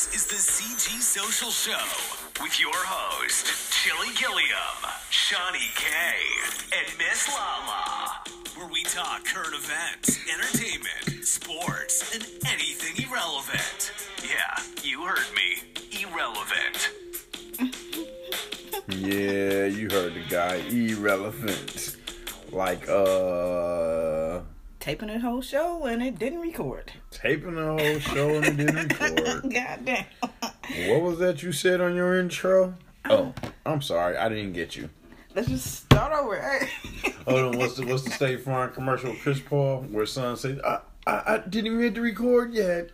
[0.00, 4.80] This is the CG Social Show with your host, Chili Gilliam,
[5.10, 5.86] Shawnee K,
[6.72, 8.22] and Miss Lala,
[8.56, 13.92] where we talk current events, entertainment, sports, and anything irrelevant.
[14.24, 15.64] Yeah, you heard me.
[16.00, 16.92] Irrelevant.
[18.88, 20.62] Yeah, you heard the guy.
[20.70, 21.96] Irrelevant.
[22.50, 24.40] Like, uh,
[24.80, 26.90] Taping the whole show and it didn't record.
[27.10, 29.52] taping the whole show and it didn't record.
[29.52, 30.04] God damn.
[30.90, 32.74] What was that you said on your intro?
[33.08, 33.34] Oh,
[33.66, 34.16] I'm sorry.
[34.16, 34.88] I didn't get you.
[35.34, 36.40] Let's just start over.
[36.40, 37.10] Hey.
[37.28, 37.58] Hold on.
[37.58, 41.34] What's the, what's the State Farm commercial with Chris Paul where son says, I, I,
[41.34, 42.90] I didn't even hit the record yet.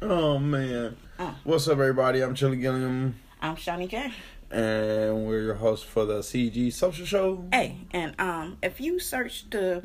[0.00, 0.96] Oh, man.
[1.18, 1.34] Oh.
[1.44, 2.22] What's up, everybody?
[2.22, 4.12] I'm Chili Gilliam, I'm Shawnee K.
[4.50, 7.44] and we're your hosts for the CG Social Show.
[7.52, 9.82] Hey, and um, if you search to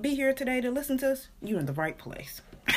[0.00, 2.40] be here today to listen to us, you're in the right place.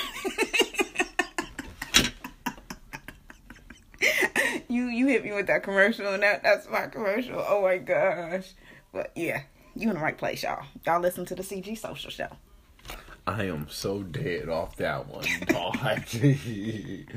[4.67, 7.43] you you hit me with that commercial and that that's my commercial.
[7.47, 8.51] Oh my gosh.
[8.91, 9.43] But yeah,
[9.75, 10.65] you in the right place, y'all.
[10.85, 12.27] Y'all listen to the CG social show.
[13.27, 15.25] I am so dead off that one,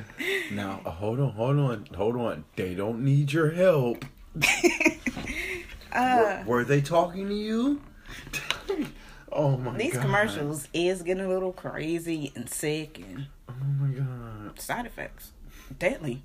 [0.50, 2.46] now, hold on, hold on, hold on.
[2.56, 4.04] They don't need your help.
[5.90, 7.80] Uh were, were they talking to you?
[9.32, 9.78] Oh my god.
[9.80, 14.60] these commercials is getting a little crazy and sick and Oh my god.
[14.60, 15.32] side effects.
[15.78, 16.22] Deadly.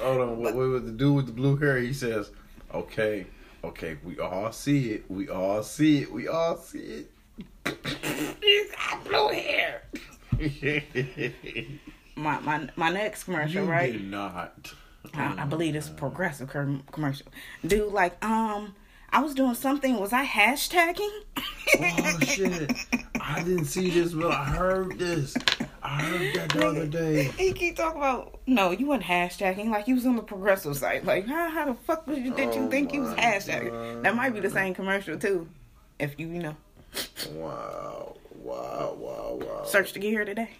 [0.00, 0.38] Hold on.
[0.38, 1.76] What, what was the dude with the blue hair?
[1.78, 2.30] He says,
[2.74, 3.26] "Okay,
[3.64, 5.04] okay, we all see it.
[5.10, 6.12] We all see it.
[6.12, 7.04] We all see
[7.66, 9.82] You got blue hair.
[12.16, 13.92] My my my next commercial, you right?
[13.92, 14.72] did not.
[15.14, 17.26] I, I believe this progressive com- commercial.
[17.66, 18.74] Dude, like, um,
[19.10, 19.98] I was doing something.
[19.98, 21.10] Was I hashtagging?
[21.80, 22.72] Oh shit!
[23.20, 25.34] I didn't see this, but I heard this.
[25.82, 27.24] I heard that the other day.
[27.36, 29.70] He keep talking about no, you weren't hashtagging.
[29.70, 31.04] Like you was on the progressive site.
[31.04, 33.70] Like how how the fuck was you, did you Oh think you was hashtagging?
[33.70, 34.02] God.
[34.04, 35.48] That might be the same commercial too.
[35.98, 36.56] If you you know
[37.32, 38.16] Wow!
[38.34, 38.96] Wow!
[38.98, 39.38] Wow!
[39.42, 39.64] Wow!
[39.64, 40.50] search to get here today.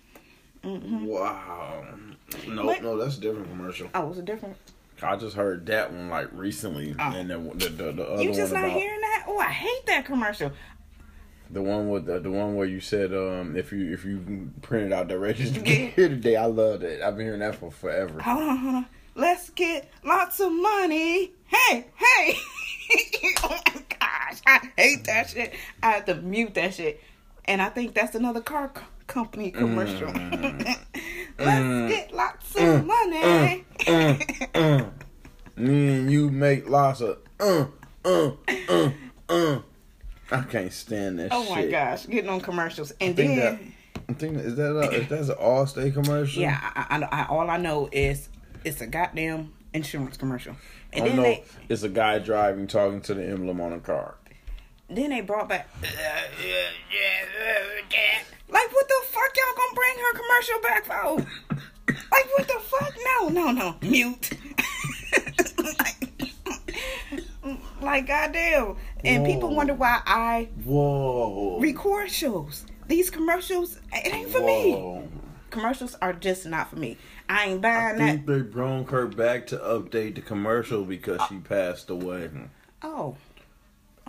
[0.65, 1.07] Mm-hmm.
[1.07, 1.85] Wow!
[2.47, 2.83] No, What?
[2.83, 3.89] no, that's a different commercial.
[3.95, 4.57] Oh, was a different?
[5.03, 7.13] I just heard that one like recently, Oh.
[7.15, 9.25] and then the the, the other You one just not about hearing that?
[9.29, 10.53] Oh, I hate that commercial.
[11.51, 14.93] the one with the, the one where you said um if you if you printed
[14.93, 17.01] out directions to get here today, I loved it.
[17.03, 18.21] I've been hearing that for forever.
[18.21, 18.87] Hold on, hold on.
[19.15, 21.33] Let's get lots of money.
[21.47, 22.37] Hey, hey.
[23.43, 24.41] oh my gosh.
[24.47, 25.55] I hate that shit.
[25.83, 27.03] I have to mute that shit.
[27.47, 28.69] And I think that's another car
[29.09, 30.09] company commercial.
[31.39, 33.65] Let's get lots of money.
[33.87, 34.85] Uh,
[35.57, 37.67] me and you make lots of uh
[38.05, 38.31] uh
[38.69, 38.91] uh
[39.29, 39.61] uh.
[40.31, 41.31] I can't stand this.
[41.33, 41.55] oh shit.
[41.55, 42.07] my gosh.
[42.07, 42.93] Getting on commercials.
[43.01, 43.75] And think then,
[44.09, 46.41] I think is that a, is that an Allstate commercial?
[46.41, 48.29] yeah, I, I, I, all I know is
[48.65, 50.57] it's a goddamn insurance commercial.
[50.93, 53.81] And I then know they it's a guy driving talking to the emblem on a
[53.81, 54.17] car.
[54.89, 55.93] then they brought back like
[59.79, 61.27] bring her commercial back for?
[62.11, 62.95] like what the fuck?
[63.05, 63.77] No, no, no.
[63.83, 64.31] Mute.
[65.79, 66.11] like,
[67.81, 68.77] like goddamn.
[69.05, 71.61] And people wonder why I Whoa.
[71.61, 72.67] record shows.
[72.89, 75.03] These commercials, it ain't for me.
[75.51, 76.97] Commercials are just not for me.
[77.29, 78.27] I ain't I buying that.
[78.27, 82.31] they brought her back to update the commercial because she passed away.
[82.83, 83.17] Oh.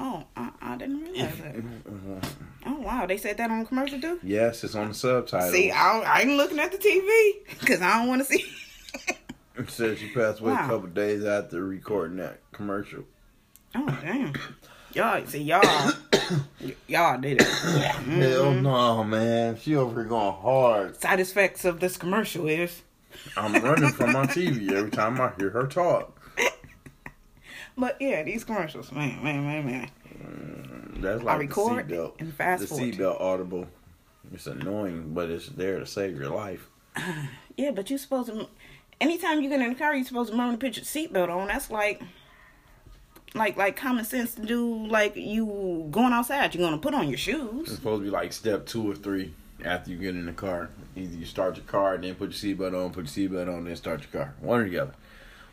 [0.02, 1.56] Oh, I, I didn't realize that.
[2.66, 4.20] Oh wow, they said that on commercial too.
[4.22, 5.50] Yes, it's on the subtitle.
[5.52, 8.46] See, I, I ain't looking at the TV because I don't want to see.
[9.58, 10.66] It says she passed away Wow.
[10.66, 13.06] a couple days after recording that commercial.
[13.76, 14.34] oh damn,
[14.94, 15.62] y'all see y'all,
[16.62, 17.48] y- y'all did it.
[17.48, 18.62] Hell mm-hmm.
[18.64, 19.58] no, man.
[19.58, 21.00] She over here going hard.
[21.02, 22.82] Side effects of this commercial is,
[23.38, 26.19] I'm running from my TV every time I hear her talk.
[27.80, 29.90] But yeah, these commercials, man, man, man, man.
[30.14, 32.14] Mm, that's like record the seatbelt.
[32.20, 33.68] and fast the seatbelt audible.
[34.34, 36.68] It's annoying, but it's there to save your life.
[37.58, 38.48] Yeah, but you're supposed to.
[39.02, 41.48] Anytime you get in the car, you're supposed to remember to put your seatbelt on.
[41.50, 42.02] That's like,
[43.36, 44.88] like, like common sense to do.
[44.88, 47.64] Like you going outside, you're gonna put on your shoes.
[47.68, 49.34] It's supposed to be like step two or three
[49.66, 50.70] after you get in the car.
[50.96, 53.66] Either you start your car, and then put your seatbelt on, put your seatbelt on,
[53.66, 54.34] then start your car.
[54.40, 54.94] One or the other.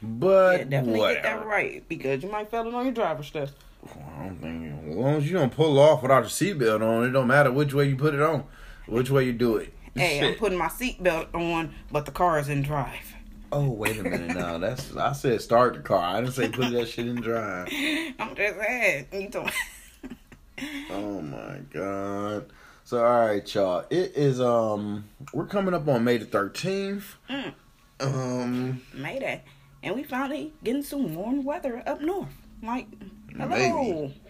[0.02, 1.14] But Yeah, definitely whatever.
[1.14, 3.54] get that right because you might fail it on your driver's test.
[3.84, 7.10] I don't think as long as you don't pull off without your seatbelt on, it
[7.10, 8.44] don't matter which way you put it on,
[8.86, 9.72] which way you do it.
[9.94, 13.14] Hey, I'm putting my seatbelt on, but the car is in drive.
[13.52, 14.58] Oh wait a minute now.
[14.58, 16.02] That's I said start the car.
[16.16, 17.68] I didn't say put that shit in drive.
[18.18, 19.06] I'm just saying.
[19.12, 19.50] You told
[20.90, 22.50] Oh my god.
[22.84, 23.84] So all right, y'all.
[23.88, 27.14] It is um we're coming up on May the thirteenth.
[27.30, 27.54] Mm.
[28.00, 29.42] Um, Mayday.
[29.86, 32.34] And we finally getting some warm weather up north.
[32.60, 32.88] Like,
[33.36, 33.46] hello.
[34.08, 34.20] Maybe.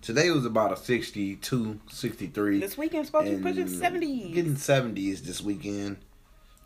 [0.00, 2.60] today was about a 62, 63.
[2.60, 4.32] This weekend's supposed to be pushing and 70.
[4.32, 5.98] Getting 70s this weekend.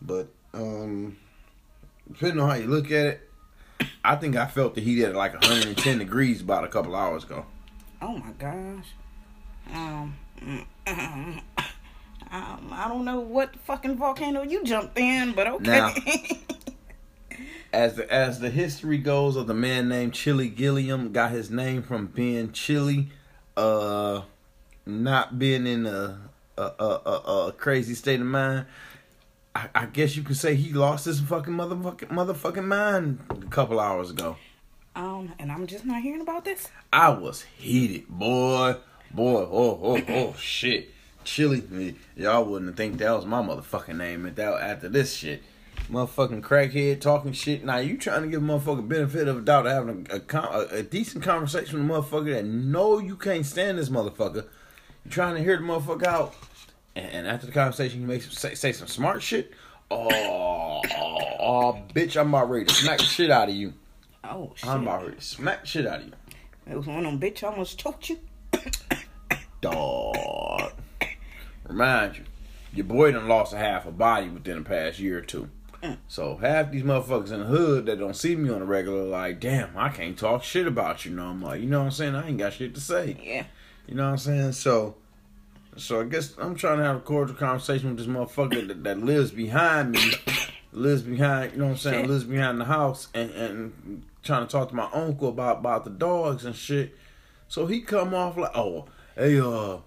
[0.00, 1.16] But, um,
[2.06, 3.31] depending on how you look at it,
[4.04, 7.46] I think I felt the heat at like 110 degrees about a couple hours ago.
[8.00, 8.87] Oh my gosh.
[9.75, 10.14] Um,
[10.87, 11.42] um,
[12.31, 15.64] I don't know what fucking volcano you jumped in, but okay.
[15.69, 15.94] Now-
[17.76, 21.82] As the as the history goes of the man named Chili Gilliam got his name
[21.82, 23.11] from being chilly,
[23.55, 24.23] uh,
[24.87, 26.19] not being in a
[26.56, 28.64] a a, a, crazy state of mind.
[29.55, 33.78] I, I guess you could say he lost his fucking motherfucking motherfucking mind a couple
[33.78, 34.38] hours ago.
[34.94, 36.70] um, and I'm just not hearing about this.
[36.90, 38.76] I was heated, boy,
[39.11, 39.49] boy.
[39.50, 40.94] Oh oh oh shit,
[41.25, 41.94] Chili.
[42.17, 45.43] Y'all wouldn't think that was my motherfucking name that after this shit.
[45.90, 47.64] Motherfucking crackhead talking shit.
[47.64, 50.78] Now you trying to give a motherfucker benefit of a doubt of having a, a,
[50.78, 54.46] a, decent conversation with a motherfucker that know you can't stand this motherfucker.
[55.04, 56.34] You trying to hear the motherfucker out,
[56.96, 59.52] and, and after the conversation you make some, say, say some smart shit.
[59.88, 60.82] Oh, oh,
[61.38, 62.20] oh, bitch!
[62.20, 63.72] I'm about ready to smack the shit out of you.
[64.24, 64.68] Oh shit!
[64.68, 66.12] I'm about ready to smack the shit out of you.
[66.68, 68.18] It was one of them bitch almost choked you.
[69.60, 70.72] Dog.
[71.68, 72.24] Remind you,
[72.74, 75.48] your boy done lost a half a body within the past year or two.
[76.08, 79.40] So half these motherfuckers in the hood that don't see me on the regular, like,
[79.40, 81.56] damn, I can't talk shit about you no more.
[81.56, 82.14] You know what I'm saying?
[82.14, 83.17] I ain't got shit to say.
[83.23, 83.44] Yeah.
[83.87, 84.52] You know what I'm saying?
[84.52, 84.96] So,
[85.76, 88.99] so I guess I'm trying to have a cordial conversation with this motherfucker that, that
[89.02, 90.12] lives behind me,
[90.73, 92.11] lives behind, you know what I'm saying, Shit.
[92.11, 95.90] lives behind the house, and and trying to talk to my uncle about about the
[95.90, 96.96] dogs and shit.
[97.49, 98.87] So he come off like, oh,
[99.17, 99.78] hey, uh,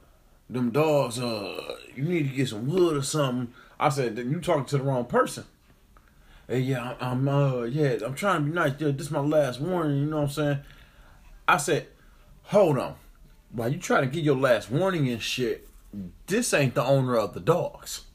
[0.50, 3.54] them dogs, uh, you need to get some wood or something.
[3.80, 5.46] I said, then you talking to the wrong person.
[6.50, 8.74] Hey, yeah, I'm, I'm, uh, yeah, I'm trying to be nice.
[8.80, 9.98] Yeah, this is my last warning.
[10.00, 10.60] You know what I'm saying?
[11.48, 11.88] I said,
[12.46, 12.96] hold on.
[13.52, 15.70] While you trying to get your last warning and shit,
[16.26, 18.06] this ain't the owner of the dogs.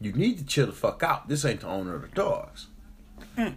[0.00, 1.28] You need to chill the fuck out.
[1.28, 2.68] This ain't the owner of the dogs.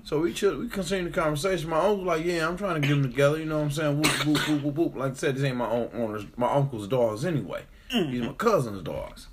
[0.03, 1.69] So we chill, we continue the conversation.
[1.69, 3.37] My uncle like, yeah, I'm trying to get them together.
[3.37, 4.01] You know what I'm saying?
[4.01, 4.95] Whoop, whoop, whoop, whoop, whoop.
[4.95, 7.63] Like I said, this ain't my own owner's, my uncle's dogs anyway.
[7.91, 9.27] These are my cousin's dogs.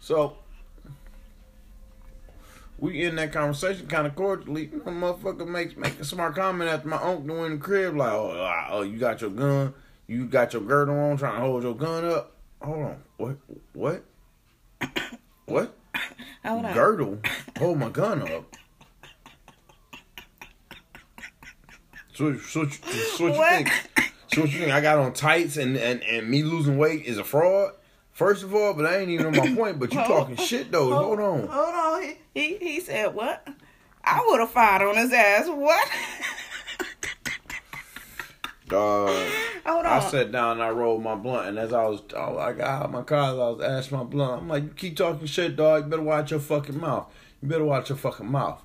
[0.00, 0.36] So
[2.78, 4.70] we in that conversation kind of cordially.
[4.72, 8.12] You know, motherfucker makes make a smart comment after my uncle in the crib like,
[8.12, 9.74] oh, ah, oh, you got your gun,
[10.06, 12.34] you got your girdle on, trying to hold your gun up.
[12.62, 13.36] Hold on, what,
[13.72, 14.04] what,
[15.46, 15.74] what?
[16.44, 16.74] Hold on.
[16.74, 17.18] Girdle,
[17.58, 18.56] hold my gun up.
[22.14, 23.70] So, so, so, so what you think?
[24.32, 24.72] So what you think?
[24.72, 27.74] I got on tights and, and, and me losing weight is a fraud.
[28.18, 29.78] First of all, but I ain't even on my point.
[29.78, 30.92] But you talking shit though.
[30.92, 31.46] Hold on.
[31.46, 32.02] Hold on.
[32.02, 33.46] He he, he said what?
[34.02, 35.46] I would have fired on his ass.
[35.46, 35.88] What?
[38.66, 39.10] Dog.
[39.64, 39.86] Hold on.
[39.86, 42.68] I sat down and I rolled my blunt, and as I was, oh, I got
[42.68, 44.42] out of my car, I was asking my blunt.
[44.42, 45.84] I'm like, you keep talking shit, dog.
[45.84, 47.06] You better watch your fucking mouth.
[47.40, 48.60] You better watch your fucking mouth.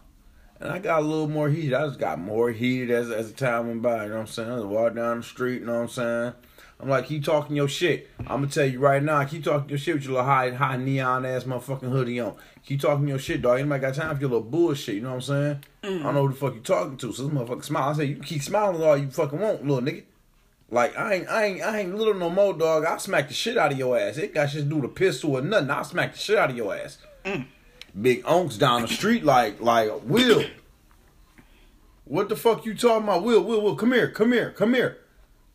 [0.59, 1.75] And I got a little more heated.
[1.75, 4.05] I just got more heated as as the time went by.
[4.05, 4.49] You know what I'm saying?
[4.49, 5.59] I was walking down the street.
[5.59, 6.33] You know what I'm saying?
[6.79, 8.09] I'm like, keep talking your shit.
[8.19, 10.77] I'm gonna tell you right now, keep talking your shit with your little high, high
[10.77, 12.35] neon ass motherfucking hoodie on.
[12.65, 13.59] Keep talking your shit, dog.
[13.59, 14.95] Anybody got time for your little bullshit?
[14.95, 15.63] You know what I'm saying?
[15.83, 15.99] Mm.
[15.99, 17.13] I don't know who the fuck you talking to.
[17.13, 17.89] So this motherfucker smile.
[17.89, 20.03] I say, you keep smiling all you fucking want, little nigga.
[20.69, 22.85] Like I ain't, I ain't, I ain't little no more, dog.
[22.85, 24.17] I'll smack the shit out of your ass.
[24.17, 25.69] It got shit to do with a pistol or nothing.
[25.69, 26.97] I'll smack the shit out of your ass.
[27.23, 27.45] Mm.
[28.01, 30.43] Big unks down the street, like, like Will.
[32.05, 33.23] What the fuck you talking about?
[33.23, 34.97] Will, Will, Will, come here, come here, come here.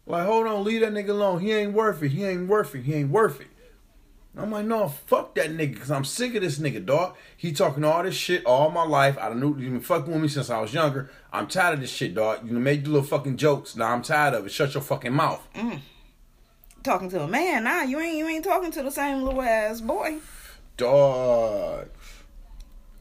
[0.09, 1.41] Like, hold on, leave that nigga alone.
[1.41, 2.09] He ain't worth it.
[2.09, 2.83] He ain't worth it.
[2.83, 3.49] He ain't worth it.
[4.37, 7.17] I'm like, no, fuck that nigga, cause I'm sick of this nigga, dog.
[7.37, 9.19] He talking all this shit all my life.
[9.19, 11.11] I done knew you been fucking with me since I was younger.
[11.33, 12.49] I'm tired of this shit, dog.
[12.49, 13.75] You made your little fucking jokes.
[13.75, 14.53] Now I'm tired of it.
[14.53, 15.47] Shut your fucking mouth.
[15.55, 15.81] Mm.
[16.85, 19.81] talking to a man nah, You ain't you ain't talking to the same little ass
[19.81, 20.19] boy.
[20.77, 21.88] Dog.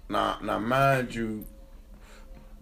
[0.09, 1.45] Now, now, mind you,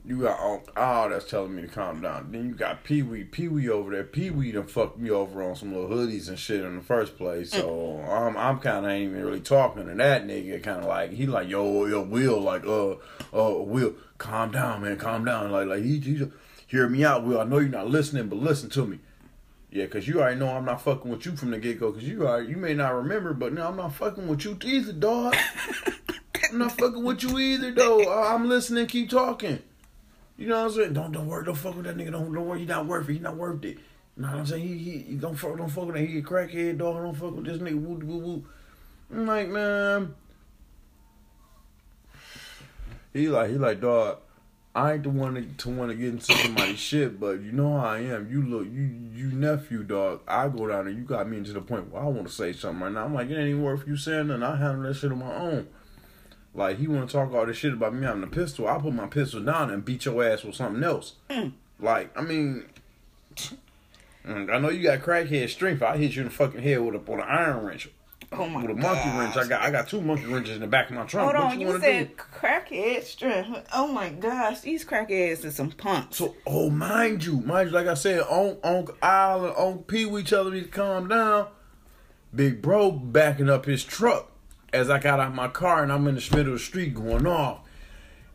[0.07, 2.31] you got Unc Al that's telling me to calm down.
[2.31, 3.23] Then you got Pee Wee.
[3.23, 4.03] Pee Wee over there.
[4.03, 7.17] Pee Wee done fucked me over on some little hoodies and shit in the first
[7.17, 7.51] place.
[7.51, 10.61] So I'm I'm kind of ain't even really talking to that nigga.
[10.61, 12.91] Kind of like he like yo yo Will like uh
[13.33, 16.25] uh Will calm down man calm down like like he, he
[16.67, 17.39] hear me out Will.
[17.39, 18.99] I know you're not listening but listen to me.
[19.71, 21.91] Yeah, cause you already know I'm not fucking with you from the get go.
[21.91, 24.93] Cause you are you may not remember, but no, I'm not fucking with you either,
[24.93, 25.35] dog.
[26.51, 28.13] I'm not fucking with you either, though.
[28.23, 28.87] I'm listening.
[28.87, 29.59] Keep talking.
[30.37, 30.93] You know what I'm saying?
[30.93, 31.45] Don't don't worry.
[31.45, 32.11] Don't fuck with that nigga.
[32.11, 32.59] Don't don't worry.
[32.59, 33.13] He's not worth it.
[33.13, 33.77] He's not worth it.
[34.17, 34.67] You know what I'm saying?
[34.67, 36.05] He he, he don't fuck don't fuck with that.
[36.05, 36.95] He a crackhead, dog.
[36.95, 37.81] Don't fuck with this nigga.
[37.81, 38.45] Woo woo woo.
[39.11, 40.15] I'm like man.
[43.13, 44.17] He like he like dog.
[44.75, 47.85] I ain't the one to, want to get into somebody's shit, but you know how
[47.85, 48.29] I am.
[48.29, 50.19] You look, you you nephew, dog.
[50.27, 50.93] I go down there.
[50.93, 53.05] You got me into the point where I want to say something right now.
[53.05, 54.43] I'm like, it ain't worth you saying nothing.
[54.43, 55.67] I handle that shit on my own.
[56.55, 58.67] Like he want to talk all this shit about me having a pistol.
[58.67, 61.15] I put my pistol down and beat your ass with something else.
[61.79, 62.65] Like I mean,
[64.25, 65.83] mm, I know you got crackhead strength.
[65.83, 67.89] I hit you in the fucking head with a with an iron wrench.
[68.31, 69.35] Oh my with a monkey gosh.
[69.35, 69.37] wrench.
[69.37, 71.35] I got I got two monkey wrenches in the back of my trunk.
[71.35, 72.23] Hold on, you, you said do?
[72.39, 73.67] crackhead strength.
[73.73, 76.17] Oh my gosh, these crackheads is some punks.
[76.17, 80.05] So, oh, mind you, mind you, like I said, on on Al and on Pee
[80.05, 81.47] Wee tell me to calm down.
[82.33, 84.31] Big bro backing up his truck
[84.75, 87.25] as I got out my car and I'm in the middle of the street going
[87.25, 87.59] off.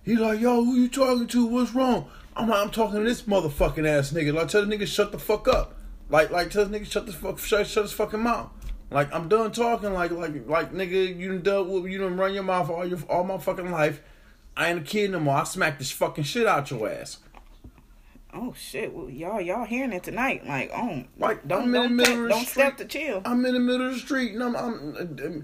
[0.03, 1.47] He like, yo, who you talking to?
[1.47, 2.11] What's wrong?
[2.35, 4.33] I'm like, I'm talking to this motherfucking ass nigga.
[4.33, 5.77] Like, tell the nigga shut the fuck up.
[6.09, 8.51] Like, like tell the nigga shut the fuck, shut, shut his fucking mouth.
[8.91, 9.93] Like, I'm done talking.
[9.93, 12.99] Like, like, like, nigga, you done dealt with, you done run your mouth all your
[13.09, 14.01] all my fucking life.
[14.57, 15.37] I ain't a kid no more.
[15.37, 17.19] I smack this fucking shit out your ass.
[18.33, 20.47] Oh shit, well, y'all y'all hearing it tonight?
[20.47, 22.85] Like, oh, Like, don't I'm in the don't, middle te- of the don't step to
[22.85, 23.23] chill.
[23.25, 25.41] I'm in the middle of the street and I'm, I'm uh, uh,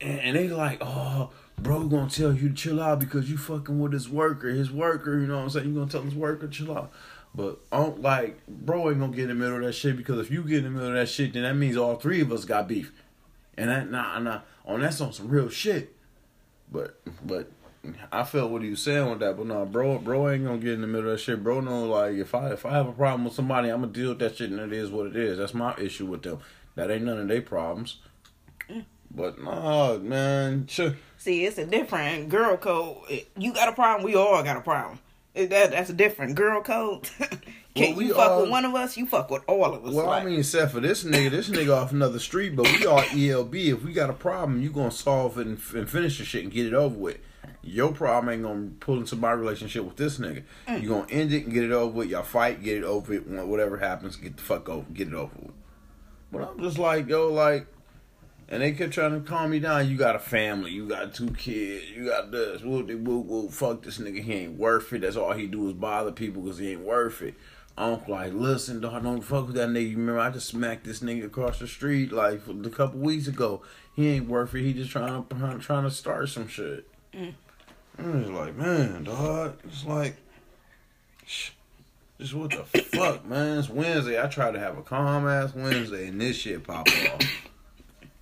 [0.00, 3.78] and, and they like, oh, bro, gonna tell you to chill out because you fucking
[3.78, 5.18] with his worker, his worker.
[5.18, 5.68] You know what I'm saying?
[5.68, 6.92] You gonna tell his worker chill out.
[7.34, 10.18] But I don't like, bro, ain't gonna get in the middle of that shit because
[10.20, 12.32] if you get in the middle of that shit, then that means all three of
[12.32, 12.92] us got beef.
[13.58, 15.94] And that, nah, nah, on that's on some real shit.
[16.70, 17.50] But, but.
[18.10, 20.72] I felt what he was saying with that, but no, bro, bro ain't gonna get
[20.72, 21.44] in the middle of that shit.
[21.44, 24.08] Bro, no, like if I if I have a problem with somebody, I'm gonna deal
[24.08, 25.38] with that shit, and it is what it is.
[25.38, 26.40] That's my issue with them.
[26.74, 27.98] That ain't none of their problems.
[29.16, 30.94] But no, man, sure.
[31.16, 32.98] See, it's a different girl code.
[33.36, 34.98] You got a problem, we all got a problem.
[35.34, 37.08] That that's a different girl code.
[37.74, 38.96] Can Well, we you fuck all- with one of us?
[38.96, 39.92] You fuck with all of us.
[39.92, 43.00] Well, I mean, except for this nigga, this nigga off another street, but we all
[43.12, 43.54] ELB.
[43.54, 46.52] If we got a problem, you gonna solve it and, and finish the shit and
[46.52, 47.18] get it over with.
[47.62, 50.44] Your problem ain't gonna pull into my relationship with this nigga.
[50.68, 50.82] Mm.
[50.82, 52.08] You gonna end it and get it over with.
[52.08, 53.26] Y'all fight, get it over with.
[53.26, 55.54] Whatever happens, get the fuck over, get it over with.
[56.32, 57.66] But I'm just like, yo, like,
[58.48, 59.88] and they kept trying to calm me down.
[59.88, 62.62] You got a family, you got two kids, you got this.
[62.62, 63.52] Whoop, de whoop, whoop.
[63.52, 65.00] Fuck this nigga, he ain't worth it.
[65.00, 67.34] That's all he do is bother people because he ain't worth it.
[67.78, 69.90] I'm like, listen, dog, don't fuck with that nigga.
[69.90, 73.62] You remember I just smacked this nigga across the street like a couple weeks ago.
[73.94, 74.62] He ain't worth it.
[74.62, 76.88] He just trying to trying to start some shit.
[77.12, 77.34] Mm.
[77.98, 79.58] I'm just like, man, dog.
[79.64, 80.16] It's like,
[81.26, 81.50] sh-
[82.18, 83.58] just what the fuck, man.
[83.58, 84.22] It's Wednesday.
[84.22, 87.20] I try to have a calm ass Wednesday, and this shit pop off.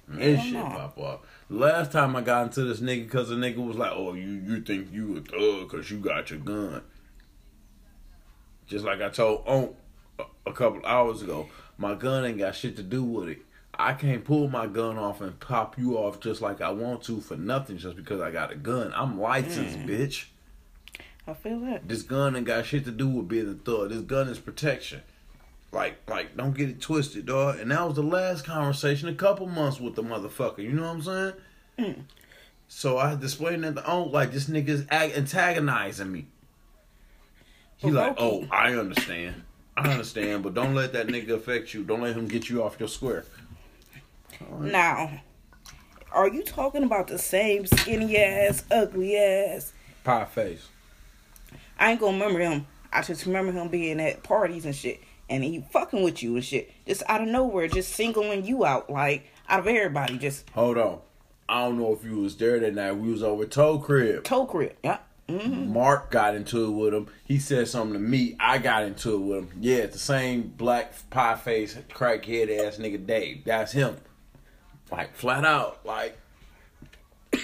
[0.08, 1.20] And This Hell shit pop off.
[1.48, 4.60] Last time I got into this nigga, cause the nigga was like, "Oh, you you
[4.60, 6.82] think you a thug cause you got your gun."
[8.66, 9.74] Just like I told Onk
[10.18, 13.38] a, a couple hours ago, my gun ain't got shit to do with it.
[13.78, 17.20] I can't pull my gun off and pop you off just like I want to
[17.20, 18.92] for nothing just because I got a gun.
[18.94, 19.88] I'm licensed, mm.
[19.88, 20.26] bitch.
[21.26, 21.88] I feel that.
[21.88, 23.90] This gun ain't got shit to do with being a thug.
[23.90, 25.02] This gun is protection.
[25.74, 27.58] Like, like, don't get it twisted, dog.
[27.58, 30.58] And that was the last conversation, a couple months with the motherfucker.
[30.58, 31.32] You know what I'm saying?
[31.78, 32.02] Mm.
[32.68, 36.26] So I explain that the Onk, like, this nigga's ag- antagonizing me.
[37.76, 39.42] He like, oh, I understand.
[39.76, 41.82] I understand, but don't let that nigga affect you.
[41.82, 43.24] Don't let him get you off your square.
[44.60, 45.20] Now,
[46.12, 49.72] are you talking about the same skinny ass, ugly ass?
[50.04, 50.68] Pie face.
[51.78, 52.66] I ain't gonna remember him.
[52.92, 56.44] I just remember him being at parties and shit, and he fucking with you and
[56.44, 60.78] shit, just out of nowhere, just singling you out, like out of everybody, just Hold
[60.78, 60.98] on.
[61.48, 62.92] I don't know if you was there that night.
[62.92, 64.24] We was over Toe Crib.
[64.24, 64.74] toe crib.
[64.82, 64.98] Yeah.
[65.28, 67.06] hmm Mark got into it with him.
[67.24, 68.36] He said something to me.
[68.40, 69.48] I got into it with him.
[69.60, 73.44] Yeah, it's the same black pie face, crackhead ass nigga Dave.
[73.44, 73.96] That's him.
[74.90, 75.84] Like flat out.
[75.84, 76.18] Like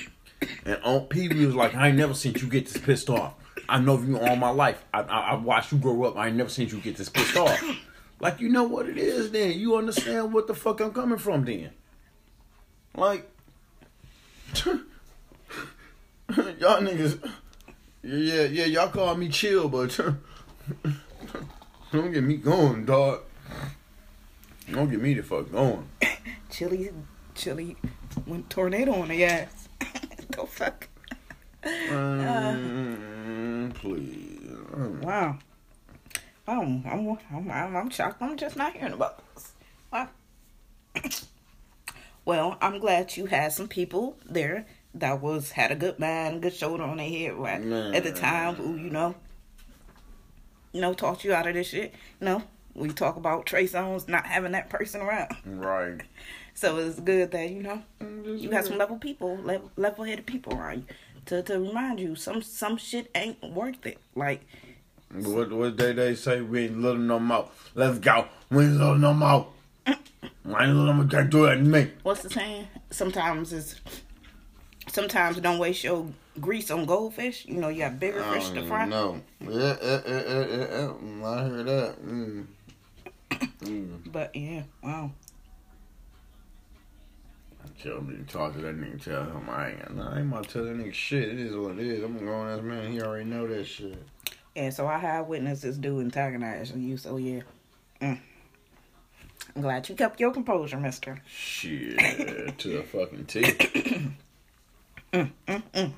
[0.64, 3.34] and on PB was like, I ain't never seen you get this pissed off.
[3.70, 4.84] I know you all my life.
[4.92, 6.16] I, I I watched you grow up.
[6.16, 7.62] I ain't never seen you get this pissed off.
[8.22, 9.58] Like you know what it is then.
[9.58, 11.70] You understand what the fuck I'm coming from then.
[12.94, 13.30] Like
[14.66, 14.76] y'all
[16.82, 17.18] niggas
[18.02, 19.98] yeah, yeah, y'all call me chill, but
[21.92, 23.20] don't get me going, dog.
[24.70, 25.86] Don't get me the fuck going.
[26.50, 26.90] Chili,
[27.34, 27.76] chili,
[28.26, 29.68] went tornado on the ass.
[30.30, 30.88] Go fuck.
[31.64, 34.56] Um, please.
[35.02, 35.38] Wow.
[36.46, 38.22] Um, I'm, I'm, I'm, I'm shocked.
[38.22, 39.52] I'm just not hearing about this.
[39.92, 40.08] Wow.
[42.24, 46.54] well, I'm glad you had some people there that was had a good mind, good
[46.54, 47.62] shoulder on their head right
[47.94, 48.56] at the time.
[48.56, 49.14] Who you know,
[50.72, 51.94] you know, talked you out of this shit.
[52.20, 52.42] You know,
[52.74, 55.36] we talk about Trey Songz not having that person around.
[55.44, 56.00] Right.
[56.52, 57.82] So it's good that you know
[58.26, 60.84] you got some level people, level, level-headed people around you
[61.30, 63.98] to to remind you some some shit ain't worth it.
[64.14, 64.42] Like
[65.14, 67.48] What what they they say we ain't little no more.
[67.74, 68.26] Let's go.
[68.50, 69.46] We ain't little no more.
[69.86, 69.92] I
[70.64, 71.06] ain't little no more.
[71.06, 71.92] Can't do that to me.
[72.02, 72.66] what's the saying?
[72.90, 73.80] Sometimes it's
[74.88, 76.06] sometimes don't waste your
[76.40, 77.46] grease on goldfish.
[77.46, 78.86] You know, you got bigger fish to fry.
[78.86, 79.20] No.
[79.40, 80.92] Yeah, yeah, yeah, yeah, yeah.
[80.98, 82.04] Mm, I heard that.
[82.04, 82.46] Mm.
[83.62, 84.12] Mm.
[84.12, 85.12] But yeah, wow.
[87.82, 89.02] Tell me to talk to that nigga.
[89.02, 89.96] Tell him I ain't.
[89.96, 91.28] Nah, I ain't about to tell that nigga shit.
[91.28, 92.04] It is what it is.
[92.04, 92.92] I'm a grown ass man.
[92.92, 94.02] He already know that shit.
[94.54, 96.96] And so I have witnessed this dude antagonize you.
[96.98, 97.40] So yeah,
[98.02, 98.18] mm.
[99.56, 101.22] I'm glad you kept your composure, Mister.
[101.26, 103.42] Shit to the fucking T.
[105.12, 105.92] Mm, mm, mm.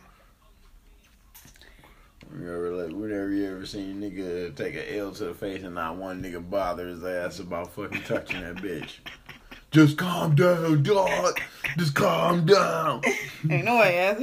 [2.41, 5.62] You ever like whenever you ever seen a nigga take a L to the face
[5.65, 9.01] and not one nigga bother his ass about fucking touching that bitch?
[9.73, 11.41] Just calm down, dog.
[11.79, 13.00] Just calm down.
[13.49, 14.21] Ain't no way ass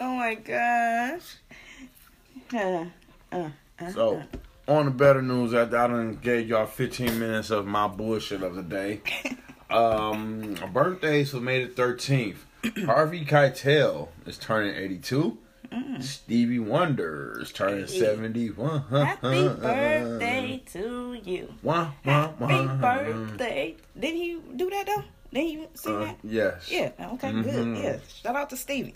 [0.00, 1.36] oh my gosh.
[2.52, 2.84] Uh,
[3.32, 3.48] uh,
[3.78, 4.22] uh, So,
[4.68, 8.54] on the better news, after I done gave y'all 15 minutes of my bullshit of
[8.54, 9.00] the day.
[9.70, 12.36] Um, birthdays for May the 13th.
[12.84, 15.38] Harvey Keitel is turning 82.
[16.00, 18.80] Stevie Wonder is turning 71.
[18.90, 21.52] Happy birthday to you.
[21.62, 22.46] Wah, wah, wah.
[22.48, 22.66] Happy
[23.12, 23.76] birthday.
[23.98, 25.04] Did he do that though?
[25.32, 26.16] Did he sing Uh, that?
[26.22, 26.70] yes.
[26.70, 26.92] Yeah.
[27.14, 27.30] Okay.
[27.30, 27.42] Mhm.
[27.44, 27.76] Good.
[27.82, 27.96] Yeah.
[28.22, 28.94] Shout out to Stevie.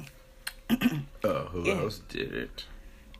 [0.71, 0.77] Uh,
[1.51, 1.75] who Yeah.
[1.81, 2.65] else did it?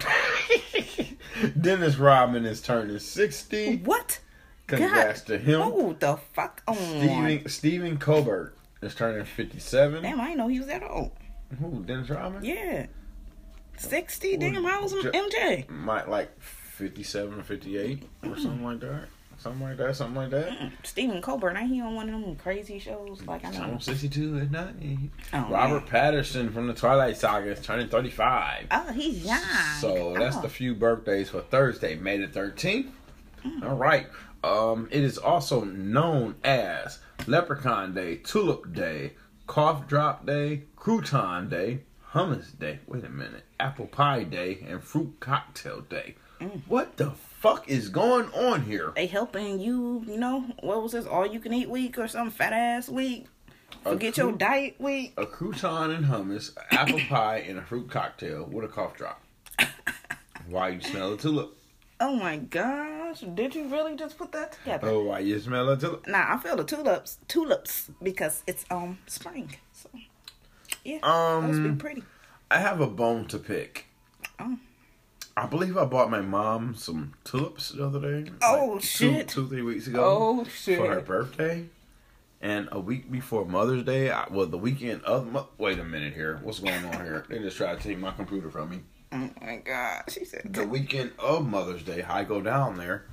[1.61, 3.79] Dennis Rodman is turning 60.
[3.79, 4.21] What?
[4.67, 5.63] Congrats to him.
[5.63, 6.77] Oh, the fuck on.
[6.77, 10.03] Stephen, Stephen Colbert is turning 57.
[10.03, 11.13] Damn, I didn't know he was that old.
[11.59, 12.45] Who, Dennis Rodman?
[12.45, 12.87] Yeah.
[13.79, 14.37] 60?
[14.37, 15.69] Damn, how was Ju- MJ?
[15.69, 19.09] Might like 57 or 58 or something like that.
[19.39, 20.73] Something like that, something like that.
[20.83, 23.23] Stephen Colbert, ain't he on one of them crazy shows?
[23.25, 23.63] Like, I know.
[23.63, 24.75] I'm 62 at night.
[25.33, 26.15] Oh, Robert man.
[26.15, 28.67] Pattinson from the Twilight Saga is turning 35.
[28.73, 29.39] Oh, he's young.
[29.81, 30.43] So that's oh.
[30.43, 32.91] the few birthdays for Thursday, May the 13th.
[33.63, 34.09] All right.
[34.43, 39.13] Um, it is also known as Leprechaun Day, Tulip Day,
[39.47, 42.81] Cough Drop Day, Crouton Day, Hummus Day.
[42.89, 43.45] Wait a minute.
[43.61, 46.15] Apple Pie Day and Fruit Cocktail Day.
[46.69, 48.93] What the fuck is going on here?
[48.95, 52.31] They helping you, you know, what was this, all you can eat week or some
[52.31, 53.27] fat ass week?
[53.83, 55.15] Forget your diet week.
[55.17, 59.21] A crouton and hummus, apple pie, and a fruit cocktail with a cough drop.
[60.49, 61.57] Why you smell a tulip?
[62.01, 64.87] Oh my gosh, did you really just put that together?
[64.89, 66.07] Oh, why you smell a tulip?
[66.07, 69.57] Nah, I feel the tulips, tulips, because it's um spring.
[69.73, 69.89] So
[70.85, 72.05] yeah, those be Um, pretty.
[72.51, 73.87] I have a bone to pick.
[74.39, 74.59] Oh.
[75.37, 78.31] I believe I bought my mom some tulips the other day.
[78.43, 79.29] Oh, like shit.
[79.29, 80.03] Two, two, three weeks ago.
[80.05, 80.79] Oh shit!
[80.79, 81.67] For her birthday.
[82.41, 85.31] And a week before Mother's Day, I, well, the weekend of.
[85.31, 86.41] Mo- Wait a minute here.
[86.43, 87.25] What's going on here?
[87.29, 88.81] They just tried to take my computer from me.
[89.13, 90.43] Oh my god, she said.
[90.53, 93.07] The weekend of Mother's Day, I go down there,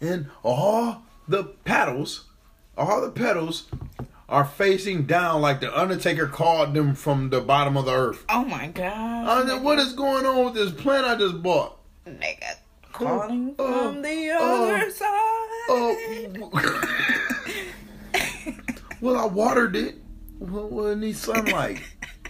[0.00, 2.24] and all the petals,
[2.76, 3.66] all the petals
[4.32, 8.24] are facing down like the Undertaker called them from the bottom of the earth.
[8.30, 9.62] Oh my god!
[9.62, 11.78] What is going on with this plant I just bought?
[12.06, 12.56] Nigga
[12.92, 15.08] calling Oh, from the oh, other uh, side.
[15.68, 15.96] Oh,
[19.00, 19.96] well, I watered it.
[20.38, 21.82] Well, well, it needs sunlight.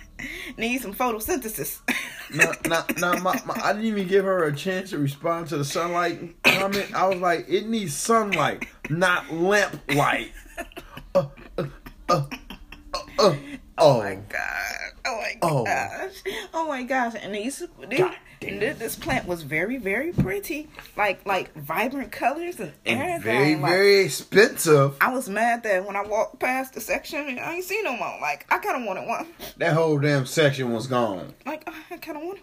[0.58, 1.80] Need some photosynthesis.
[3.00, 6.42] now my, my, I didn't even give her a chance to respond to the sunlight
[6.42, 6.94] comment.
[6.94, 10.32] I was like, it needs sunlight, not lamp light.
[11.14, 11.26] Uh,
[12.12, 12.26] uh,
[12.94, 13.34] uh, uh,
[13.78, 14.92] Oh my god!
[15.04, 15.64] Oh my Oh.
[15.64, 16.12] gosh!
[16.54, 17.14] Oh my gosh!
[17.20, 20.68] And these, this, this plant was very, very pretty.
[20.96, 23.22] Like, like vibrant colors and, and everything.
[23.22, 24.96] very, like, very expensive.
[25.00, 28.18] I was mad that when I walked past the section, I ain't seen no more.
[28.20, 29.26] Like, I kind of wanted one.
[29.56, 31.34] That whole damn section was gone.
[31.46, 32.42] Like, I kind of wanted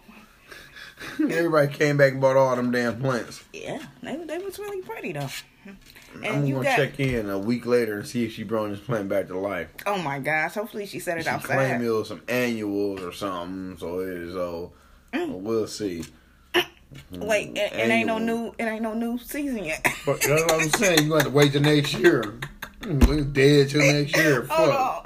[1.18, 1.32] one.
[1.32, 3.42] Everybody came back and bought all them damn plants.
[3.54, 5.28] Yeah, they they was really pretty though.
[6.14, 8.68] And I'm you gonna got check in a week later and see if she brought
[8.70, 9.68] this plant back to life.
[9.86, 10.54] oh my gosh!
[10.54, 11.54] Hopefully she set it She outside.
[11.54, 14.32] claimed it was some annuals or something, so it is.
[14.34, 14.72] So
[15.12, 15.40] Mm.
[15.40, 16.04] we'll see.
[17.12, 19.84] Wait, it, it ain't no new it ain't no new season yet.
[20.06, 21.02] But that's what I'm saying.
[21.04, 22.38] You got to wait till next year.
[22.84, 24.42] We're dead till next year.
[24.44, 24.56] Fuck.
[24.56, 25.04] Hold on,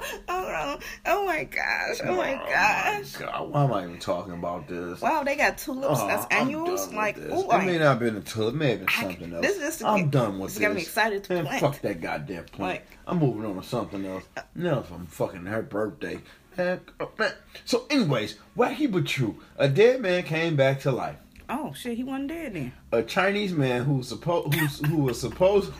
[1.05, 1.97] Oh my gosh!
[2.03, 3.11] Oh, oh my gosh!
[3.13, 5.01] God, why am I even talking about this?
[5.01, 6.91] Wow, they got tulips Oh, as I'm annuals.
[6.93, 7.31] Like, this.
[7.31, 9.33] ooh, it like, may not have been a tulip, it may have been I- something
[9.33, 9.45] else.
[9.45, 10.59] this is to I'm done with this.
[10.61, 11.61] got me excited to Man, plant.
[11.61, 12.59] fuck that goddamn plant.
[12.81, 14.23] Like- I'm moving on to something else.
[14.55, 16.19] No, if I'm fucking her birthday.
[16.57, 17.31] Oh, man, oh.
[17.65, 19.35] So, anyways, wacky but true.
[19.57, 21.17] A dead man came back to life.
[21.49, 22.71] oh shit, he wasn't dead then.
[22.91, 25.71] A Chinese man who was supposed who was supposed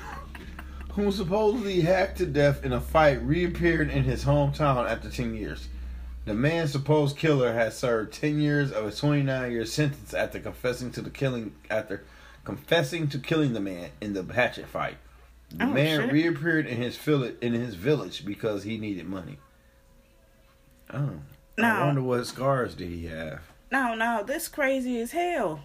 [0.96, 5.68] who supposedly hacked to death in a fight, reappeared in his hometown after 10 years.
[6.26, 10.92] The man's supposed killer has served 10 years of a 29 year sentence after confessing
[10.94, 12.04] to the killing after
[12.44, 14.98] confessing to killing the man in the hatchet fight.
[15.52, 16.12] The Oh, man shit.
[16.12, 19.38] reappeared in his village in his village because he needed money.
[20.94, 21.20] Oh.
[21.62, 23.42] I wonder what scars did he have.
[23.72, 25.62] No, no, this crazy as hell.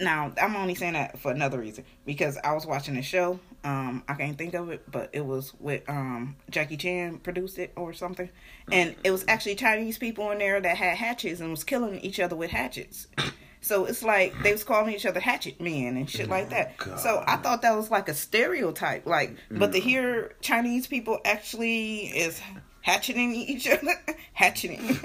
[0.00, 3.38] Now, I'm only saying that for another reason because I was watching a show.
[3.64, 7.72] Um, I can't think of it, but it was with um Jackie Chan produced it
[7.76, 8.30] or something,
[8.70, 12.20] and it was actually Chinese people in there that had hatchets and was killing each
[12.20, 13.08] other with hatchets.
[13.60, 16.78] So it's like they was calling each other hatchet men and shit like that.
[16.98, 22.02] So I thought that was like a stereotype, like, but to hear Chinese people actually
[22.06, 22.40] is
[22.82, 23.92] hatcheting each other,
[24.32, 24.98] hatcheting.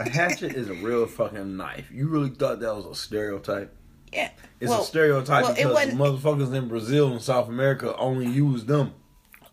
[0.00, 1.90] A hatchet is a real fucking knife.
[1.90, 3.74] You really thought that was a stereotype?
[4.14, 8.64] Yeah, It's Well- a stereotype well, because motherfuckers in Brazil and South America only use
[8.64, 8.92] them.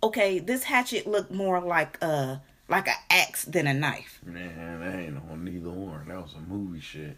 [0.03, 4.19] okay, this hatchet looked more like uh, a like an axe than a knife.
[4.25, 6.07] Man, that ain't on neither one.
[6.07, 7.17] That was a movie shit.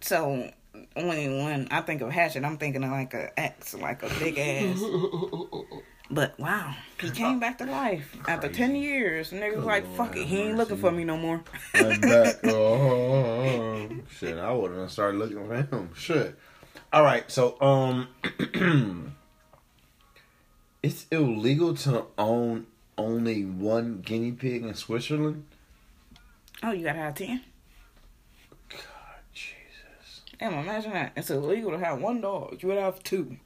[0.00, 0.50] So
[0.94, 4.38] when when I think of hatchet, I'm thinking of like a axe, like a big
[4.38, 4.80] ass.
[6.10, 10.16] But wow, he came back to life after ten years, and they was like, "Fuck
[10.16, 11.42] it, he ain't looking for me no more."
[11.74, 12.36] I'm back.
[12.44, 15.90] Oh, oh, oh, oh, shit, I wouldn't have started looking for him.
[15.94, 16.34] Shit.
[16.90, 18.08] All right, so um,
[20.82, 25.44] it's illegal to own only one guinea pig in Switzerland.
[26.62, 27.42] oh, you gotta have ten.
[28.70, 28.80] God,
[29.34, 30.22] Jesus.
[30.40, 31.12] Damn, imagine that.
[31.14, 32.62] It's illegal to have one dog.
[32.62, 33.36] You would have two.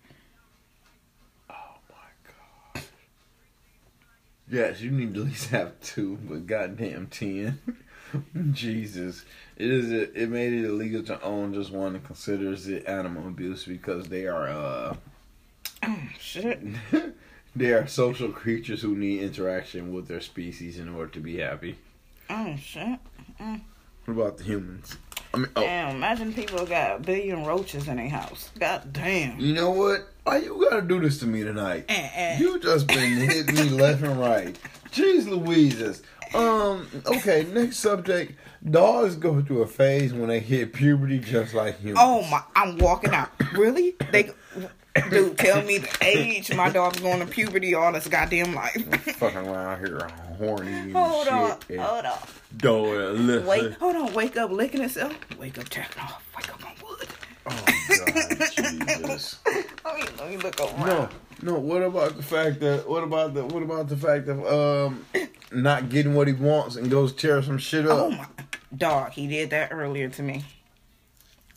[1.50, 2.84] Oh my god.
[4.48, 7.60] Yes, you need to at least have two, but goddamn ten.
[8.52, 9.24] Jesus,
[9.56, 9.92] it is.
[9.92, 14.26] It made it illegal to own just one and considers it animal abuse because they
[14.26, 14.96] are uh
[15.82, 16.60] Oh shit.
[17.56, 21.76] they are social creatures who need interaction with their species in order to be happy.
[22.30, 22.98] Oh shit.
[23.38, 24.96] What about the humans?
[25.34, 28.50] I mean, oh, Damn, imagine people got a billion roaches in their house.
[28.58, 29.40] God damn.
[29.40, 30.08] you know what?
[30.24, 31.86] Why you gotta do this to me tonight?
[31.88, 32.38] Eh.
[32.38, 34.58] You just been hitting me left and right.
[34.92, 36.02] Jeez Louises.
[36.34, 38.32] Um, okay, next subject.
[38.68, 41.98] Dogs go through a phase when they hit puberty just like humans.
[42.00, 42.42] Oh my!
[42.54, 43.30] I'm walking out.
[43.52, 43.96] Really?
[44.12, 44.30] They,
[45.10, 49.16] dude, tell me the age my dog's going to puberty all this goddamn life.
[49.16, 52.18] Fucking around here horny hold on, hold on.
[53.26, 53.46] Listen.
[53.46, 54.12] Wait, hold on.
[54.14, 55.16] Wake up, licking itself.
[55.38, 56.24] Wake up, tapping off.
[56.36, 57.08] Wake up on wood.
[57.44, 58.48] Oh God,
[59.14, 60.86] Let me let me look around.
[60.86, 61.08] No,
[61.42, 61.58] no.
[61.58, 62.88] What about the fact that?
[62.88, 63.44] What about the?
[63.44, 65.04] What about the fact of um
[65.52, 67.98] not getting what he wants and goes tear some shit up?
[67.98, 68.26] Oh my
[68.76, 70.44] dog, he did that earlier to me.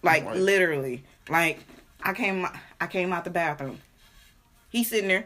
[0.03, 0.37] Like Right.
[0.37, 1.03] literally.
[1.29, 1.59] Like
[2.03, 2.47] I came
[2.79, 3.79] I came out the bathroom.
[4.69, 5.25] He's sitting there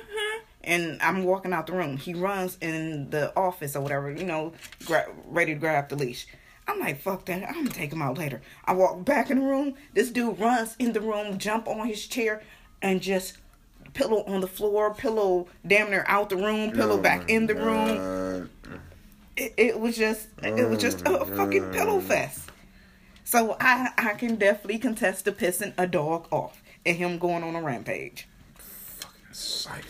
[0.64, 1.96] and I'm walking out the room.
[1.98, 4.54] He runs in the office or whatever, you know,
[4.86, 6.26] gra- ready to grab the leash.
[6.68, 7.48] I'm like, fuck that.
[7.48, 8.40] I'm gonna take him out later.
[8.64, 9.74] I walk back in the room.
[9.94, 12.42] This dude runs in the room, jump on his chair,
[12.82, 13.38] and just
[13.94, 17.54] pillow on the floor, pillow damn near out the room, pillow Oh back in the
[17.54, 18.48] room
[19.38, 22.50] it, it was just it was just a oh fucking pillow fest.
[23.24, 27.54] So I I can definitely contest to pissing a dog off and him going on
[27.54, 28.26] a rampage.
[28.56, 29.84] Fucking psycho.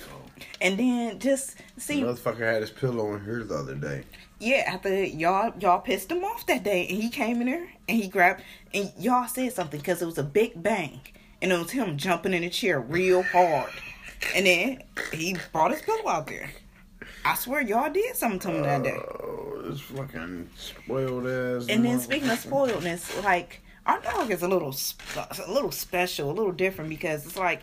[0.61, 4.05] And then just see Motherfucker had his pillow in here the other day.
[4.41, 8.03] Yeah, after y'all y'all pissed him off that day and he came in there and
[8.03, 11.01] he grabbed and y'all said something because it was a big bang
[11.43, 13.71] and it was him jumping in the chair real hard.
[14.35, 16.51] And then he brought his pillow out there.
[17.25, 18.97] I swear y'all did something to him that day.
[18.97, 21.67] Oh, this fucking spoiled ass.
[21.69, 26.31] And then speaking of spoiledness, like our dog is a little sp- a little special,
[26.31, 27.63] a little different because it's like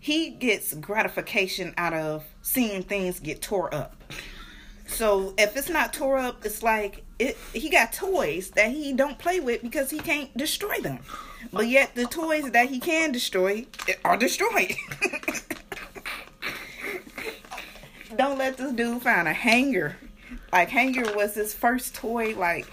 [0.00, 4.02] he gets gratification out of seeing things get tore up.
[4.88, 7.36] So if it's not tore up, it's like it.
[7.52, 11.00] He got toys that he don't play with because he can't destroy them.
[11.52, 14.74] But yet the toys that he can destroy eh, are destroyed.
[18.16, 19.96] don't let this dude find a hanger.
[20.52, 22.66] Like hanger was his first toy, like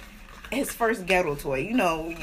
[0.52, 1.60] his first ghetto toy.
[1.60, 2.16] You know,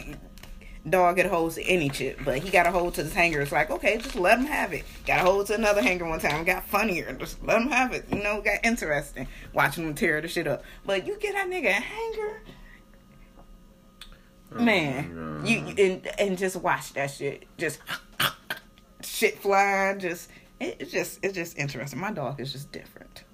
[0.88, 3.40] dog get a hold to any chip, but he got a hold to this hanger.
[3.40, 4.84] It's like, okay, just let him have it.
[5.06, 6.44] Got a hold to another hanger one time.
[6.44, 7.12] Got funnier.
[7.14, 8.06] Just let him have it.
[8.12, 10.64] You know, got interesting watching him tear the shit up.
[10.84, 12.42] But you get that nigga a hanger.
[14.54, 17.78] Oh, Man, you you- and and just watch that shit, just
[19.02, 20.28] shit flying, just
[20.60, 21.98] it, it's just it's just interesting.
[21.98, 23.24] My dog is just different.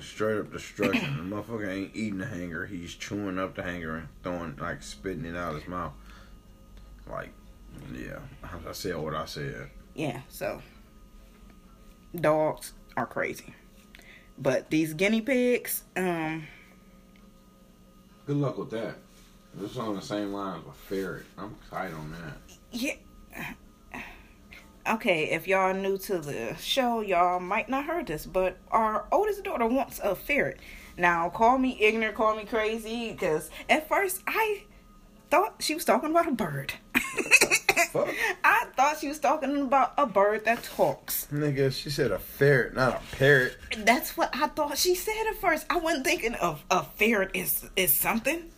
[0.00, 1.28] Straight up destruction.
[1.28, 2.64] the motherfucker ain't eating the hanger.
[2.64, 5.92] He's chewing up the hanger and throwing, like, spitting it out his mouth.
[7.10, 7.32] Like,
[7.94, 8.18] yeah.
[8.68, 9.70] I said what I said.
[9.94, 10.62] Yeah, so
[12.14, 13.54] dogs are crazy.
[14.38, 16.46] But these guinea pigs, um,
[18.26, 18.94] Good luck with that.
[19.54, 21.24] This is on the same line as a ferret.
[21.36, 22.38] I'm tight on that.
[22.70, 22.94] yeah.
[24.88, 29.44] Okay, if y'all new to the show, y'all might not heard this, but our oldest
[29.44, 30.58] daughter wants a ferret.
[30.96, 34.64] Now, call me ignorant, call me crazy, because at first I
[35.30, 36.74] thought she was talking about a bird.
[36.94, 41.26] I thought she was talking about a bird that talks.
[41.32, 43.56] Nigga, she said a ferret, not a parrot.
[43.78, 45.66] That's what I thought she said at first.
[45.70, 48.50] I wasn't thinking of a ferret is is something.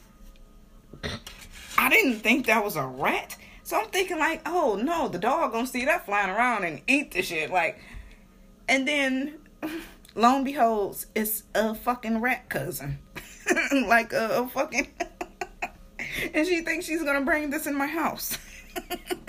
[1.79, 3.37] I didn't think that was a rat.
[3.65, 7.13] So I'm thinking like, oh no, the dog gonna see that flying around and eat
[7.13, 7.51] the shit.
[7.51, 7.81] Like,
[8.69, 9.35] and then,
[10.15, 12.99] lo and behold, it's a fucking rat cousin,
[13.87, 14.89] like a, a fucking.
[16.35, 18.39] and she thinks she's gonna bring this in my house.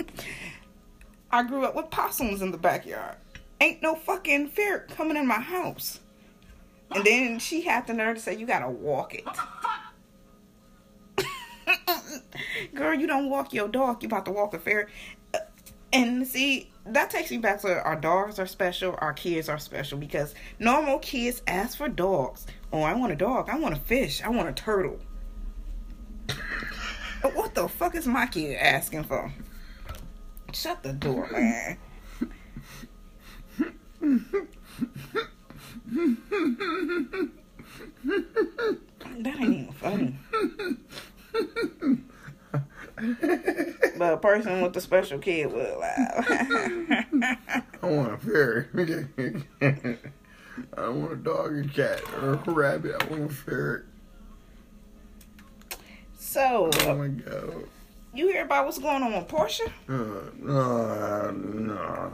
[1.30, 3.16] I grew up with possums in the backyard.
[3.60, 6.00] Ain't no fucking ferret coming in my house.
[6.90, 9.24] And then she had the nerve to say, You gotta walk it.
[12.74, 14.88] Girl, you don't walk your dog, you about to walk a ferret.
[15.92, 19.96] And see, that takes me back to our dogs are special, our kids are special
[19.96, 22.46] because normal kids ask for dogs.
[22.72, 24.98] Oh, I want a dog, I want a fish, I want a turtle.
[27.32, 29.32] What the fuck is my kid asking for?
[30.52, 31.78] Shut the door, man.
[39.20, 40.18] That ain't even funny.
[43.98, 46.26] but a person with a special kid would laugh.
[46.28, 48.68] I want a ferret.
[49.62, 52.96] I don't want a dog and cat or a rabbit.
[53.00, 53.84] I want a ferret.
[56.34, 57.64] So, Oh my god.
[58.12, 59.70] you hear about what's going on with Porsha?
[59.88, 62.12] Uh, no, no.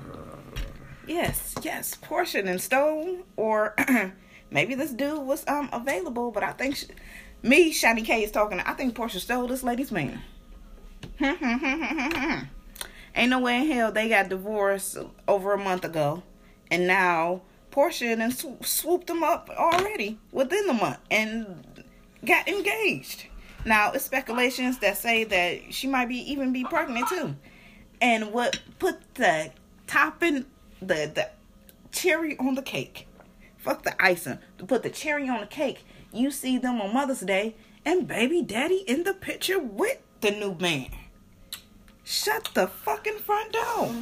[1.07, 3.75] Yes, yes, Porsha and Stone, or
[4.51, 6.89] maybe this dude was um available, but I think she,
[7.43, 8.61] me, Shiny K, is talking.
[8.61, 10.21] I think Porsha stole this lady's man.
[13.17, 16.23] Ain't no way in hell they got divorced over a month ago,
[16.71, 17.41] and now
[17.73, 21.87] Porsha and sw- swooped them up already within the month and
[22.23, 23.25] got engaged.
[23.65, 27.37] Now it's speculations that say that she might be even be pregnant too.
[28.01, 29.51] And what put the
[29.87, 30.47] topping,
[30.81, 31.31] the the
[31.93, 33.07] cherry on the cake,
[33.59, 37.21] fuck the icing, to put the cherry on the cake, you see them on Mother's
[37.21, 40.89] Day and baby daddy in the picture with the new man.
[42.05, 43.95] Shut the fucking front door.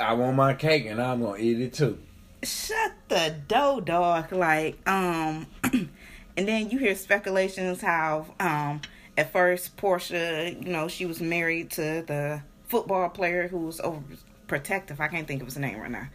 [0.00, 1.98] I want my cake and I'm gonna eat it too.
[2.42, 4.30] Shut the door, dog.
[4.32, 5.46] Like, um,
[6.36, 8.80] and then you hear speculations how, um,
[9.16, 14.98] at first Porsha, you know, she was married to the football player who was overprotective.
[14.98, 16.08] I can't think of his name right now.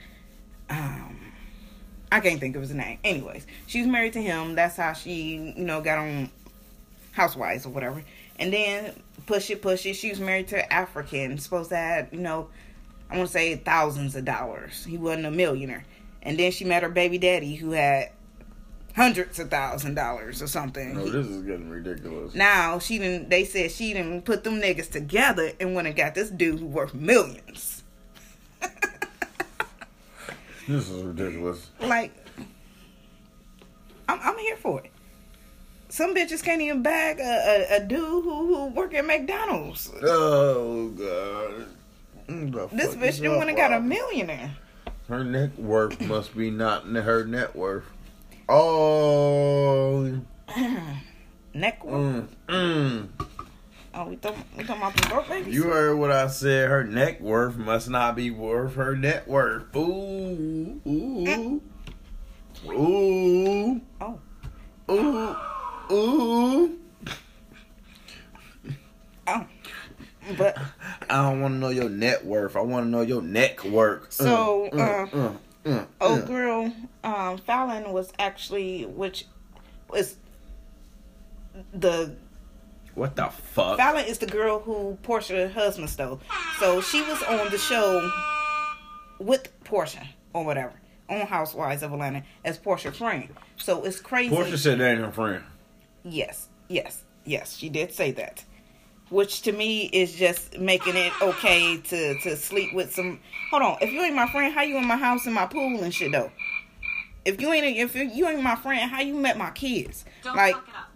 [0.69, 1.19] Um,
[2.12, 2.99] I can't think of his name.
[3.03, 4.55] Anyways, she was married to him.
[4.55, 6.29] That's how she, you know, got on
[7.12, 8.03] Housewives or whatever.
[8.38, 8.93] And then
[9.25, 9.93] push it, push it.
[9.93, 12.49] She was married to an African, supposed to have, you know,
[13.10, 14.86] I want to say thousands of dollars.
[14.86, 15.86] He wasn't a millionaire.
[16.21, 18.12] And then she met her baby daddy who had
[18.99, 20.93] hundreds of thousand dollars or something.
[20.93, 22.35] No, this is getting ridiculous.
[22.35, 23.29] now she didn't.
[23.29, 26.65] They said she didn't put them niggas together and went and got this dude who
[26.65, 27.83] worth millions.
[30.67, 31.71] This is ridiculous.
[31.79, 32.12] like,
[34.07, 34.91] I'm, I'm here for it.
[35.88, 39.91] Some bitches can't even bag a, a, a dude who who work at McDonald's.
[40.03, 41.65] Oh god.
[42.27, 44.55] The This bitch didn't want to got a millionaire.
[45.07, 47.85] Her net worth must be not her net worth.
[48.49, 50.19] Oh.
[51.53, 51.93] Neck work.
[51.93, 53.07] Mm, mm.
[53.93, 55.53] Oh, we talking we talking about the broke babies.
[55.53, 56.69] You heard what I said.
[56.69, 59.75] Her net worth must not be worth her net worth.
[59.75, 60.81] Ooh.
[60.88, 61.62] Ooh.
[62.67, 63.81] Ooh.
[64.01, 64.19] Oh.
[64.89, 65.35] Ooh.
[65.91, 66.79] Ooh.
[69.27, 69.45] Oh.
[70.38, 70.57] But
[71.09, 72.55] I don't want to know your net worth.
[72.55, 74.12] I want to know your neck work.
[74.12, 76.27] So, Mm, uh, mm, mm, old mm.
[76.27, 79.25] girl um, Falynn was actually, which
[79.89, 80.15] was
[81.73, 82.15] the
[82.95, 83.79] what the fuck?
[83.79, 86.19] Falynn is the girl who Porsha husband stole.
[86.59, 88.12] So she was on the show
[89.19, 90.73] with Porsha or whatever
[91.09, 93.29] on Housewives of Atlanta as Porsha friend.
[93.57, 94.35] So it's crazy.
[94.35, 95.43] Porsha said that ain't her friend.
[96.03, 97.55] Yes, yes, yes.
[97.57, 98.43] She did say that.
[99.09, 103.19] Which to me is just making it okay to to sleep with some.
[103.49, 105.81] Hold on, if you ain't my friend, how you in my house and my pool
[105.81, 106.31] and shit though?
[107.25, 110.05] If you ain't if you ain't my friend, how you met my kids?
[110.23, 110.89] Don't like fuck it up.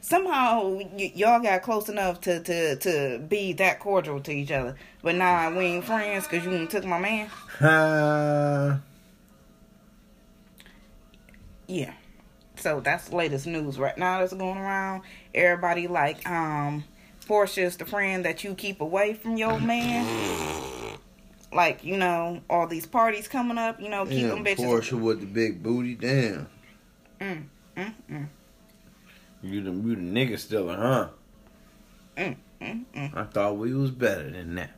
[0.00, 4.76] somehow y- y'all got close enough to to to be that cordial to each other,
[5.02, 7.30] but nah, we ain't friends because you took my man.
[7.60, 8.78] Uh,
[11.66, 11.94] Yeah.
[12.56, 15.02] So that's the latest news right now that's going around.
[15.34, 16.84] Everybody like um
[17.26, 20.04] Porsha's the friend that you keep away from your man.
[21.54, 24.56] Like, you know, all these parties coming up, you know, keep Yeah, them bitches.
[24.66, 26.48] Porsha with the big booty, damn.
[27.20, 27.44] Mm,
[27.76, 28.26] mm, mm,
[29.42, 31.08] You the you the nigga stiller, huh?
[32.16, 33.16] mm, mm, mm.
[33.16, 34.70] I thought we was better than that.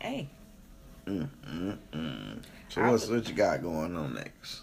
[0.00, 0.28] Hey.
[1.06, 2.42] Mm, mm, mm.
[2.68, 4.62] So I what's would- what you got going on next?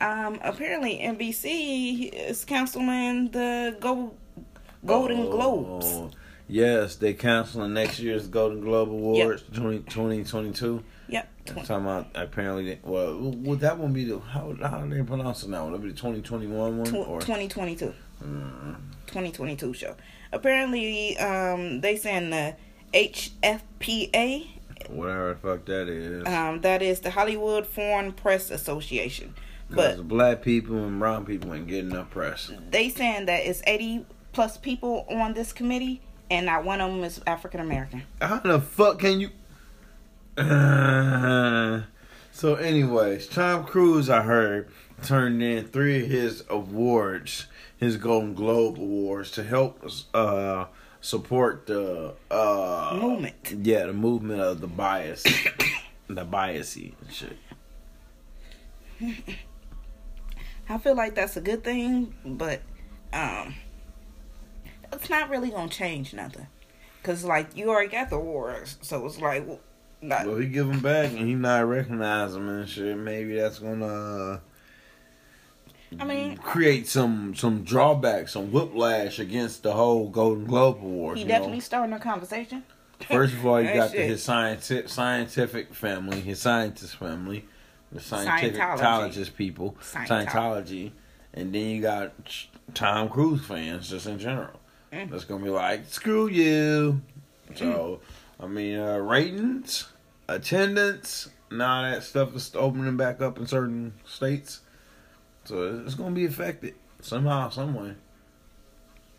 [0.00, 4.14] Um, apparently NBC is canceling the Go
[4.84, 6.16] Golden Globes.
[6.52, 10.84] Yes, they canceling next year's Golden Globe Awards 20, 2022.
[11.08, 11.28] Yep.
[11.48, 12.64] I'm talking about apparently.
[12.66, 15.64] They, well, would that one be the how how do they pronounce it now?
[15.66, 17.20] Would it be the 2021 one or?
[17.20, 17.94] 2022.
[18.22, 19.96] Mm, 2022 show.
[20.30, 22.54] Apparently, um, they send the
[22.92, 24.46] HFPA.
[24.90, 26.26] whatever the fuck that is.
[26.26, 29.34] Um, that is the Hollywood Foreign Press Association.
[29.68, 32.52] Because But black people and brown people ain't getting enough press.
[32.70, 37.04] they saying that it's 80 plus people on this committee, and not one of them
[37.04, 38.02] is African American.
[38.20, 39.30] How the fuck can you?
[42.32, 44.68] so, anyways, Tom Cruise, I heard,
[45.02, 50.66] turned in three of his awards, his Golden Globe awards, to help uh,
[51.02, 53.34] support the uh, Movement.
[53.62, 55.22] Yeah, the movement of the bias,
[56.08, 57.36] the biasy and shit.
[60.68, 62.62] I feel like that's a good thing, but
[63.12, 63.54] um,
[64.92, 66.46] it's not really gonna change nothing.
[67.02, 69.60] Cause like you already got the awards, so it's like, well,
[70.02, 72.96] not, Well, he give him back and he not recognize him and shit.
[72.96, 74.40] Maybe that's gonna.
[76.00, 81.18] I mean, create some some drawback, some whiplash against the whole Golden Globe Award.
[81.18, 81.60] he definitely know?
[81.60, 82.64] starting a conversation.
[83.08, 87.46] First of all, you got the, his scientific scientific family, his scientist family,
[87.92, 90.26] the scientific Scientologist people, Scientology.
[90.26, 90.92] Scientology,
[91.34, 92.12] and then you got
[92.74, 94.58] Tom Cruise fans just in general.
[94.92, 95.10] Mm.
[95.10, 97.00] That's gonna be like, screw you.
[97.54, 98.00] So,
[98.38, 99.88] I mean, uh, ratings,
[100.28, 104.60] attendance, and all that stuff is opening back up in certain states.
[105.44, 107.94] So it's gonna be affected somehow, some way.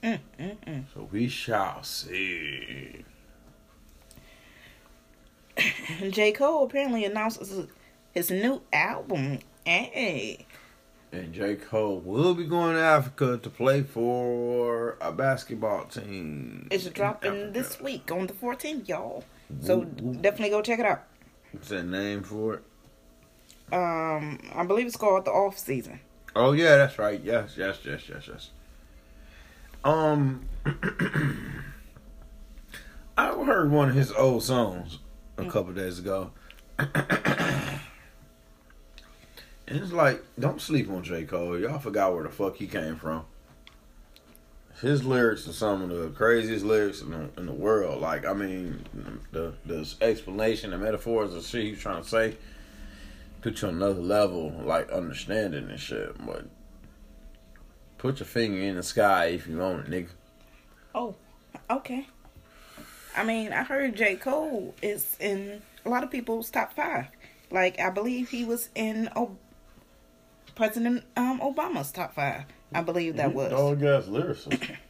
[0.03, 0.83] Mm, mm, mm.
[0.93, 3.05] So we shall see.
[6.09, 6.31] J.
[6.33, 7.67] Cole apparently announces
[8.13, 9.39] his new album.
[9.65, 10.45] Hey,
[11.13, 11.56] And J.
[11.56, 16.67] Cole will be going to Africa to play for a basketball team.
[16.71, 19.23] it's dropping this week on the 14th, y'all.
[19.62, 21.04] So definitely go check it out.
[21.52, 22.63] What's that name for it?
[23.71, 25.99] Um, I believe it's called the Off Season.
[26.36, 27.21] Oh yeah, that's right.
[27.23, 28.49] Yes, yes, yes, yes, yes.
[29.84, 30.47] Um,
[33.15, 34.97] I heard one of his old songs
[35.38, 36.32] a couple days ago,
[39.75, 41.59] it's like, don't sleep on J Cole.
[41.59, 43.25] Y'all forgot where the fuck he came from.
[44.81, 48.01] His lyrics are some of the craziest lyrics in the, in the world.
[48.01, 48.83] Like, I mean,
[49.31, 52.36] the the explanation, the metaphors, the shit he's trying to say,
[53.41, 56.13] put you on another level, like understanding and shit.
[56.25, 56.45] But
[57.97, 60.09] put your finger in the sky if you want it, nigga.
[60.93, 61.15] Oh,
[61.69, 62.07] okay.
[63.15, 64.15] I mean, I heard J.
[64.15, 67.07] Cole is in a lot of people's top five.
[67.51, 69.07] Like, I believe he was in
[70.55, 72.43] President um, Obama's top five.
[72.73, 73.51] I believe that was.
[73.51, 74.77] Dog ass lyricist.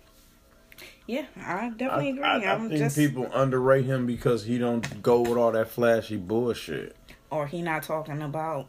[1.05, 2.23] Yeah, I definitely agree.
[2.23, 5.51] I, I, I am think just, people underrate him because he don't go with all
[5.51, 6.95] that flashy bullshit.
[7.29, 8.67] or he not talking about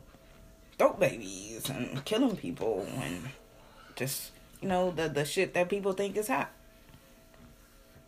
[0.77, 3.29] throat babies and killing people and
[3.95, 6.51] just you know the the shit that people think is hot.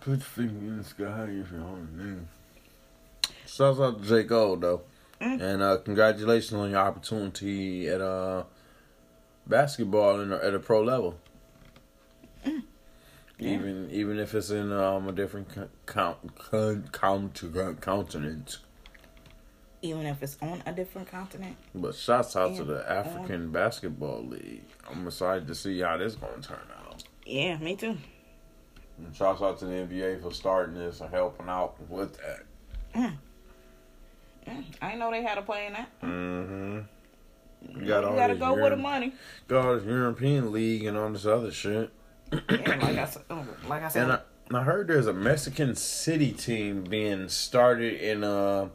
[0.01, 2.25] Put your finger in the sky if you want it, nigga.
[3.47, 4.25] Shouts out to J.
[4.25, 4.83] Cole though.
[5.21, 5.41] Mm.
[5.41, 8.43] And uh, congratulations on your opportunity at uh,
[9.47, 11.19] basketball in, at a pro level.
[12.45, 12.63] Mm.
[13.39, 13.51] Yeah.
[13.51, 18.59] Even even if it's in um, a different co- count, con, count, continent.
[19.83, 21.57] Even if it's on a different continent.
[21.75, 24.65] But shouts out to the African Basketball League.
[24.91, 27.05] I'm excited to see how this going to turn out.
[27.27, 27.97] Yeah, me too.
[28.99, 32.47] And shouts out to the NBA for starting this and helping out with that.
[32.95, 33.17] Mm,
[34.81, 36.01] I didn't know they had a play in that.
[36.03, 36.79] Mm-hmm.
[37.75, 39.13] You You got all gotta this go with the money.
[39.49, 41.91] got all this European League and all this other shit.
[42.33, 45.75] Yeah, like I said, oh, like I said, And I, I heard there's a Mexican
[45.77, 48.69] City team being started in uh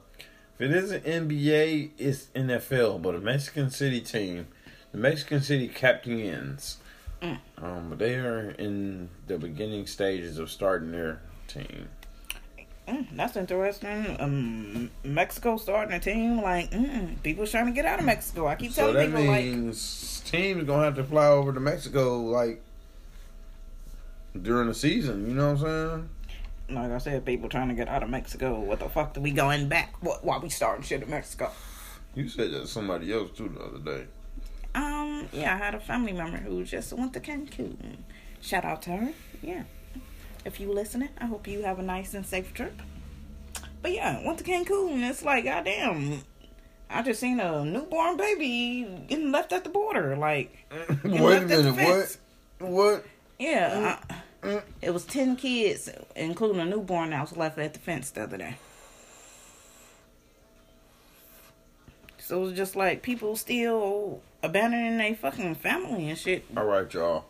[0.60, 4.48] if it isn't NBA, it's NFL, but a Mexican City team.
[4.92, 6.78] The Mexican City Captains.
[7.22, 7.40] Mm.
[7.58, 11.88] Um, but they are in the beginning stages of starting their team.
[12.92, 14.18] Mm, that's interesting.
[14.20, 18.48] Um, Mexico starting a team like mm, people's trying to get out of Mexico.
[18.48, 22.62] I keep telling people like means teams gonna have to fly over to Mexico like
[24.40, 25.28] during the season.
[25.28, 26.10] You know what I'm saying?
[26.74, 28.60] like I said, people trying to get out of Mexico.
[28.60, 29.94] What the fuck do we going back?
[30.02, 31.52] What why we starting shit in Mexico?
[32.16, 34.08] You said that to somebody else too the other day.
[34.74, 37.98] Um, yeah, I had a family member who just went to Cancun.
[38.42, 39.14] Shout out to her.
[39.42, 39.64] Yeah.
[40.46, 42.82] If you listening, I hope you have a nice and safe trip.
[43.82, 46.24] But yeah, went to Cancun and it's like, goddamn,
[46.90, 50.16] I just seen a newborn baby getting left at the border.
[50.16, 50.66] Like,
[51.04, 52.18] Wait a left at the minute,
[52.60, 52.70] what?
[52.70, 53.06] What?
[53.40, 54.64] yeah, I, Mm.
[54.82, 58.38] it was 10 kids, including a newborn that was left at the fence the other
[58.38, 58.56] day.
[62.18, 66.46] So it was just like people still abandoning their fucking family and shit.
[66.58, 67.26] All right, y'all.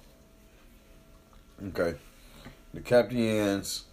[1.68, 1.96] Okay.
[2.74, 3.84] The Captains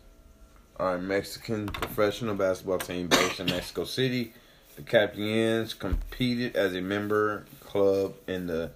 [0.76, 4.33] are a Mexican professional basketball team based in Mexico City.
[4.76, 8.70] The Captains competed as a member club in the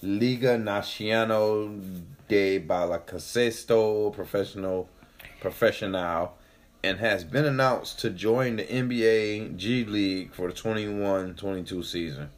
[0.00, 1.74] Liga Nacional
[2.28, 4.88] de Baloncesto Professional
[5.40, 6.36] Professional
[6.84, 12.30] and has been announced to join the NBA G League for the 21-22 season.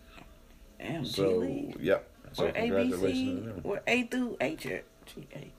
[0.79, 1.77] Damn, G League.
[1.81, 2.09] yep.
[2.33, 3.47] So congratulations.
[3.47, 4.63] ABC, or A through H?
[4.63, 5.53] G H.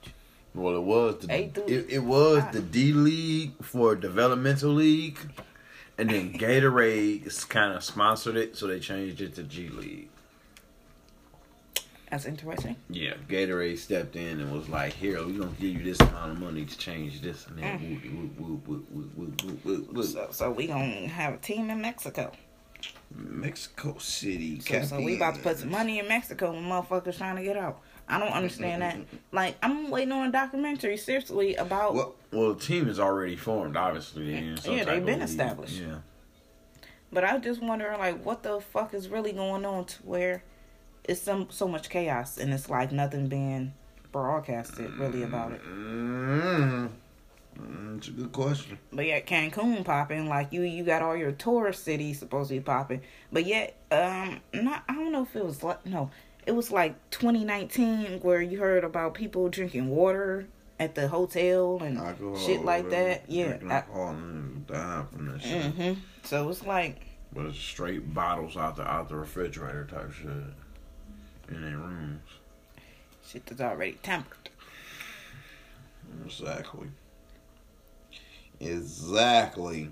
[0.56, 2.50] Well, it was the A through it, it was I.
[2.50, 5.18] the D League for developmental league,
[5.98, 10.08] and then Gatorade kind of sponsored it, so they changed it to G League.
[12.10, 12.76] That's interesting.
[12.88, 16.40] Yeah, Gatorade stepped in and was like, "Here, we're gonna give you this amount of
[16.40, 18.16] money to change this and that." Mm.
[18.16, 20.02] Woo, woo, woo, woo, woo, woo, woo, woo.
[20.04, 22.32] So, so we gonna have a team in Mexico.
[23.14, 24.60] Mexico City.
[24.60, 27.56] So, so we about to put some money in Mexico when motherfuckers trying to get
[27.56, 27.80] out.
[28.08, 28.98] I don't understand that.
[29.32, 31.94] Like I'm waiting on a documentary seriously about.
[31.94, 33.76] Well, well, the team is already formed.
[33.76, 35.80] Obviously, They're in some Yeah, they've been established.
[35.80, 35.98] Yeah.
[37.12, 40.42] But I was just wonder, like, what the fuck is really going on to where
[41.04, 43.72] it's some so much chaos and it's like nothing being
[44.12, 45.62] broadcasted really about it.
[45.64, 46.88] Mm,
[47.58, 48.78] mm, it's a good question.
[48.92, 52.60] But yet Cancun popping, like you you got all your tourist cities supposed to be
[52.60, 53.02] popping.
[53.32, 56.10] But yet, um not I don't know if it was like no,
[56.46, 60.46] it was like twenty nineteen where you heard about people drinking water
[60.78, 63.24] at the hotel and Alcohol, shit like that.
[63.28, 63.58] Yeah.
[63.68, 65.64] Alcohol and dying from that shit.
[65.74, 65.92] hmm
[66.22, 66.96] So it's like
[67.32, 70.28] But it's straight bottles out the out the refrigerator type shit
[71.48, 72.20] in their rooms.
[73.26, 74.50] shit that's already tempered.
[76.24, 76.88] Exactly.
[78.60, 79.90] Exactly.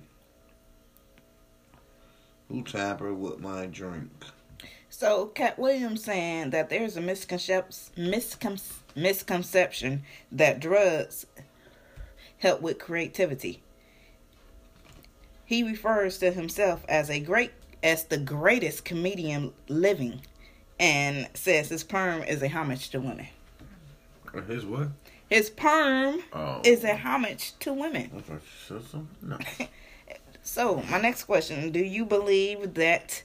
[2.49, 4.11] Who tampered with my drink?
[4.97, 8.63] So Katt Williams saying that there's a misconception miscon-
[8.95, 11.27] misconception that drugs
[12.39, 13.61] help with creativity.
[15.45, 17.51] He refers to himself as a great
[17.83, 20.21] as the greatest comedian living
[20.79, 23.27] and says his perm is a homage to women.
[24.33, 24.91] Uh, his what?
[25.29, 26.61] His perm Oh.
[26.65, 28.13] is a homage to women.
[28.17, 29.09] I thought you said something.
[29.29, 29.39] No.
[30.47, 33.23] So, my next question, do you believe that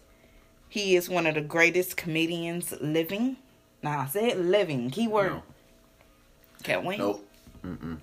[0.70, 3.38] he is one of the greatest comedians living?
[3.84, 4.90] Now, I said living.
[4.92, 5.32] Keyword.
[5.32, 5.44] No.
[6.64, 7.00] Cat Wing.
[7.00, 7.26] Nope.
[7.66, 7.98] Mm-mm.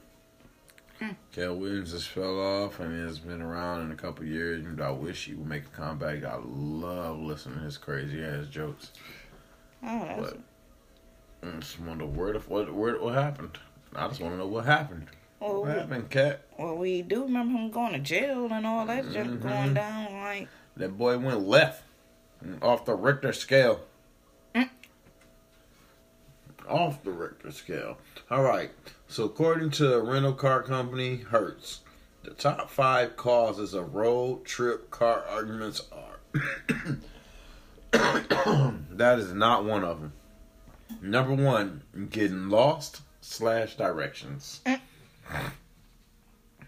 [1.32, 4.64] Kel Williams just fell off and he has been around in a couple years.
[4.64, 6.24] And I wish he would make a comeback.
[6.24, 8.92] I love listening to his crazy ass jokes.
[9.82, 10.20] Oh, that's,
[11.42, 13.58] But I just wonder where the what where what happened.
[13.94, 15.06] I just want to know what happened.
[15.38, 16.40] well, What we, happened, Katt?
[16.58, 19.42] well, we do remember him going to jail and all that just Mhm.
[19.42, 20.12] going down.
[20.14, 20.48] Like,
[20.78, 21.82] That boy went left
[22.62, 23.80] off the Richter scale.
[24.54, 24.68] Mm.
[26.68, 27.98] Off the Richter scale.
[28.30, 28.70] All right.
[29.08, 31.80] So according to a rental car company Hertz,
[32.22, 36.18] the top five causes of road trip car arguments are.
[38.90, 40.12] that is not one of them.
[41.00, 44.60] Number one, getting lost slash directions.
[44.66, 44.80] Mm.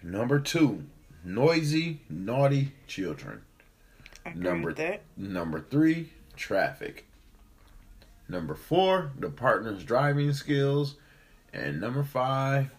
[0.03, 0.85] Number two,
[1.25, 3.43] noisy, naughty children.
[4.37, 5.03] Number that.
[5.17, 7.07] Number three, traffic.
[8.29, 10.97] Number four, the partner's driving skills.
[11.53, 12.71] And number five,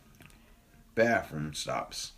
[0.95, 2.11] bathroom stops.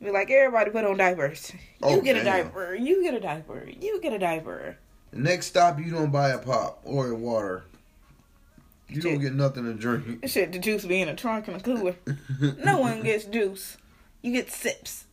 [0.00, 1.52] Be like, everybody put on diapers.
[1.52, 2.44] You Oh, get a damn.
[2.44, 2.74] diaper.
[2.74, 3.66] You get a diaper.
[3.80, 4.76] You get a diaper.
[5.10, 7.64] The next stop, you don't buy a pop or a water.
[8.88, 10.28] You don't get nothing to drink.
[10.28, 11.96] Shit, the juice be in a trunk and a cooler.
[12.62, 13.78] no one gets juice.
[14.26, 15.04] You get sips.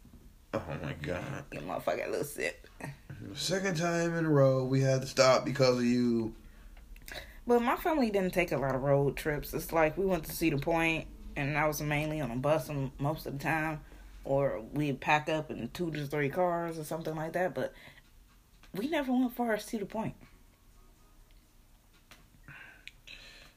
[0.56, 1.46] Oh my god.
[1.52, 2.68] You motherfucker, a little sip.
[3.36, 6.34] Second time in a row, we had to stop because of you.
[7.46, 9.54] But my family didn't take a lot of road trips.
[9.54, 11.06] It's like we went to Cedar Point
[11.36, 13.82] and I was mainly on a bus most of the time,
[14.24, 17.54] or we'd pack up in two to three cars or something like that.
[17.54, 17.72] But
[18.74, 20.16] we never went far as Cedar Point.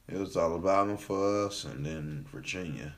[0.07, 2.95] It was Alabama for us, and then Virginia.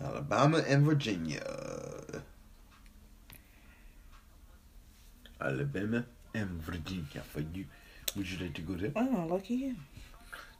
[0.00, 1.42] Alabama and Virginia.
[5.40, 7.64] Alabama and Virginia for you.
[8.16, 8.92] Would you like to go there?
[8.96, 9.74] Oh, lucky you.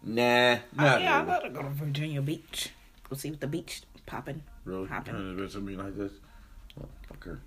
[0.02, 0.22] Nah,
[0.54, 1.30] Uh, not yeah, I'd really.
[1.32, 2.70] love to go to Virginia Beach.
[3.08, 4.42] Go see what the beach popping.
[4.64, 4.86] Really?
[4.88, 5.14] Hopping.
[5.14, 6.12] Turn it to me like this?
[6.78, 7.38] Motherfucker.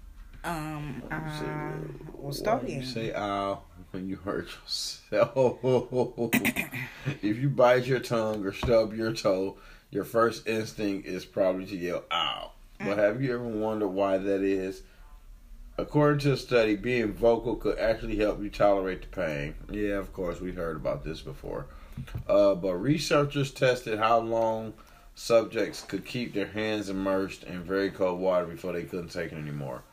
[0.44, 2.20] Um, Why you say uh, that?
[2.20, 2.80] was Why talking.
[2.80, 3.62] you say ow
[3.92, 5.58] when you hurt yourself?
[7.22, 9.58] if you bite your tongue or stub your toe,
[9.92, 12.52] your first instinct is probably to yell ow.
[12.80, 14.84] But have you ever wondered why that is?
[15.80, 19.56] According to a study, being vocal could actually help you tolerate the pain.
[19.72, 21.68] Yeah, of course, we've heard about this before.
[22.28, 24.74] Uh, but researchers tested how long
[25.16, 29.38] subjects could keep their hands immersed in very cold water before they couldn't take it
[29.38, 29.84] anymore.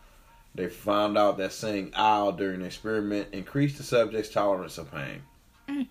[0.55, 5.23] They found out that saying ow during the experiment increased the subject's tolerance of pain.
[5.69, 5.89] Mm.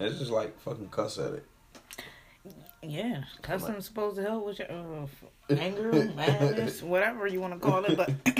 [0.00, 1.46] It's just like fucking cuss at it.
[2.88, 5.06] Yeah, cussing's supposed to help with your uh,
[5.54, 7.96] anger, madness, whatever you want to call it.
[7.96, 8.10] But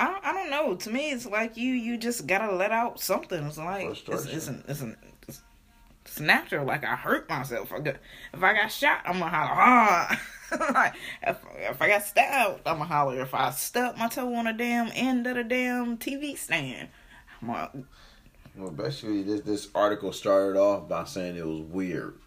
[0.00, 0.74] I don't, I don't know.
[0.74, 3.44] To me, it's like you you just gotta let out something.
[3.44, 4.96] It's like it's, it's, an, it's, an,
[5.28, 5.42] it's,
[6.04, 6.66] it's natural.
[6.66, 7.72] Like I hurt myself.
[7.72, 7.96] I got,
[8.32, 9.50] if I got shot, I'm gonna holler.
[9.54, 10.20] Ah.
[10.74, 13.20] like if, if I got stabbed, I'm gonna holler.
[13.20, 16.88] If I stubbed my toe on a damn end of the damn TV stand,
[17.40, 17.70] I'm gonna,
[18.56, 22.18] Well, basically, this this article started off by saying it was weird,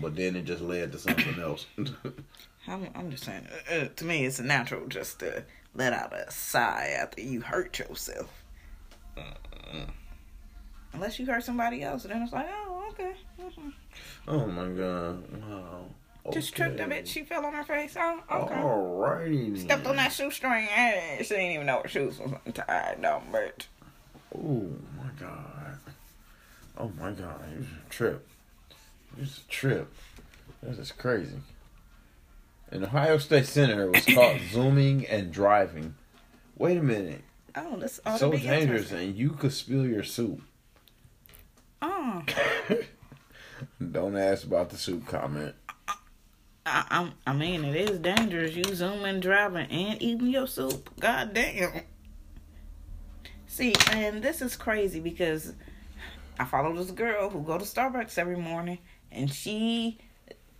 [0.00, 1.66] but then it just led to something else.
[2.68, 5.44] I'm, I'm just saying, uh, uh, to me, it's natural just to
[5.74, 8.42] let out a sigh after you hurt yourself.
[10.92, 13.12] Unless you hurt somebody else, then it's like, oh, okay.
[13.40, 13.72] mhm.
[14.28, 15.22] oh my god!
[15.42, 15.84] Wow.
[16.32, 16.88] Just tripped a Okay.
[16.96, 17.08] bit.
[17.08, 17.94] She fell on her face.
[17.96, 18.54] Oh, okay.
[18.54, 19.58] Alrighty.
[19.60, 20.64] Stepped on that shoestring.
[20.64, 22.98] Hey, she didn't even know her shoes was untied.
[23.00, 23.66] No, but
[24.34, 24.68] Oh
[24.98, 25.78] my god.
[26.78, 27.40] Oh my god.
[27.52, 27.66] It was
[29.18, 29.22] a trip.
[29.22, 29.94] It was a trip.
[30.62, 31.36] This is crazy.
[32.70, 35.94] An Ohio State senator was caught zooming and driving.
[36.56, 37.22] Wait a minute.
[37.54, 40.40] oh, that's ought so dangerous, and you could spill your soup.
[41.82, 42.22] Oh,
[43.92, 45.54] Don't ask about the soup comment.
[46.66, 48.54] I, I'm, I mean, it is dangerous.
[48.56, 50.90] You zooming, driving, and eating your soup.
[50.98, 51.82] God damn.
[53.46, 55.54] See, and this is crazy because
[56.38, 58.78] I follow this girl who go to Starbucks every morning,
[59.16, 59.98] and she,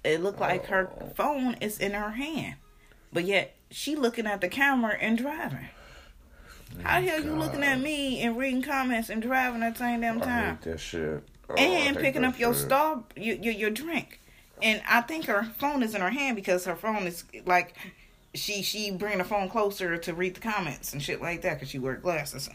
[0.05, 1.07] it looked like her Oh.
[1.15, 2.57] phone is in her hand,
[3.13, 5.69] but yet she looking at the camera and driving.
[6.83, 10.01] How the hell you looking at me and reading comments and driving at the same
[10.01, 10.59] damn time?
[10.63, 11.23] that shit.
[11.49, 14.21] Oh, and picking up your star your, your your drink
[14.63, 17.77] and i think her phone is in her hand because her phone is like
[18.35, 21.69] she she bring the phone closer to read the comments and shit like that because
[21.69, 22.51] she wear glasses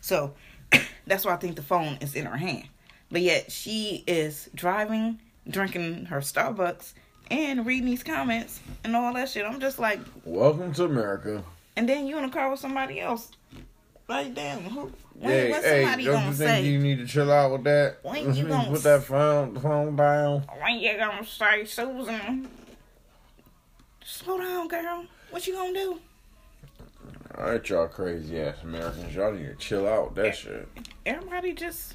[0.00, 0.34] so
[1.06, 2.64] that's why i think the phone is in her hand
[3.12, 6.92] but yet she is driving drinking her starbucks
[7.30, 11.42] and reading these comments and all that shit i'm just like Welcome to America.
[11.76, 13.30] and then you in a car with somebody else
[14.08, 16.98] like damn who when, hey, when hey, somebody don't gonna you think say you need
[16.98, 17.98] to chill out with that?
[18.02, 20.44] When you gonna put that phone phone down?
[20.60, 22.48] When you gonna say, Susan?
[24.04, 25.04] Slow down, girl.
[25.30, 26.00] What you gonna do?
[27.38, 30.68] All right, y'all crazy ass Americans, y'all need to chill out with that shit.
[31.06, 31.94] Everybody just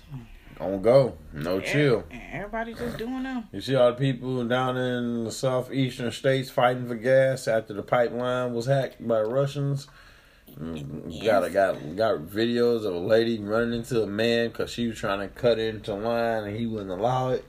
[0.59, 2.03] On go, no chill.
[2.31, 3.47] Everybody just doing them.
[3.51, 7.83] You see all the people down in the southeastern states fighting for gas after the
[7.83, 9.87] pipeline was hacked by Russians.
[10.59, 14.87] Mm, Got a got got videos of a lady running into a man because she
[14.87, 17.45] was trying to cut into line and he wouldn't allow it.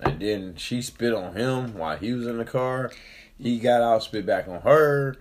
[0.00, 2.90] And then she spit on him while he was in the car.
[3.38, 5.16] He got out, spit back on her,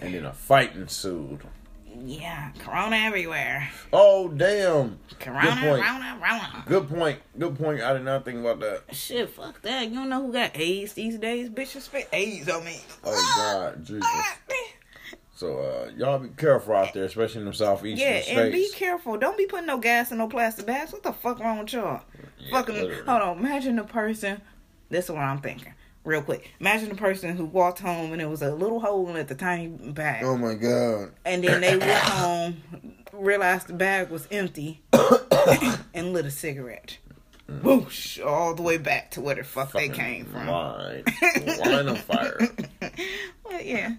[0.00, 1.40] and then a fight ensued.
[2.04, 3.68] Yeah, Corona everywhere.
[3.92, 4.98] Oh damn!
[5.18, 5.82] Corona, Good point.
[5.84, 6.64] Corona, Corona.
[6.66, 7.18] Good point.
[7.38, 7.82] Good point.
[7.82, 8.94] I did not think about that.
[8.94, 9.88] Shit, fuck that.
[9.88, 11.48] You don't know who got AIDS these days?
[11.50, 12.80] Bitches spit AIDS on me.
[13.04, 14.06] Oh God, Jesus.
[15.34, 18.38] So uh, y'all be careful out there, especially in the southeastern Yeah, states.
[18.38, 19.16] and be careful.
[19.18, 20.92] Don't be putting no gas in no plastic bags.
[20.92, 22.02] What the fuck wrong with y'all?
[22.40, 23.02] Yeah, Fucking literally.
[23.06, 23.38] hold on.
[23.38, 24.40] Imagine the person.
[24.90, 25.74] This is what I'm thinking.
[26.08, 26.50] Real quick.
[26.58, 29.66] Imagine a person who walked home and it was a little hole at the tiny
[29.66, 30.24] bag.
[30.24, 31.10] Oh my God.
[31.26, 32.62] And then they went home,
[33.12, 34.80] realized the bag was empty,
[35.92, 36.96] and lit a cigarette.
[37.62, 40.48] Whoosh, all the way back to where the fuck they came from.
[40.48, 41.04] Line,
[41.66, 42.40] line of fire.
[43.44, 43.96] Well, yeah.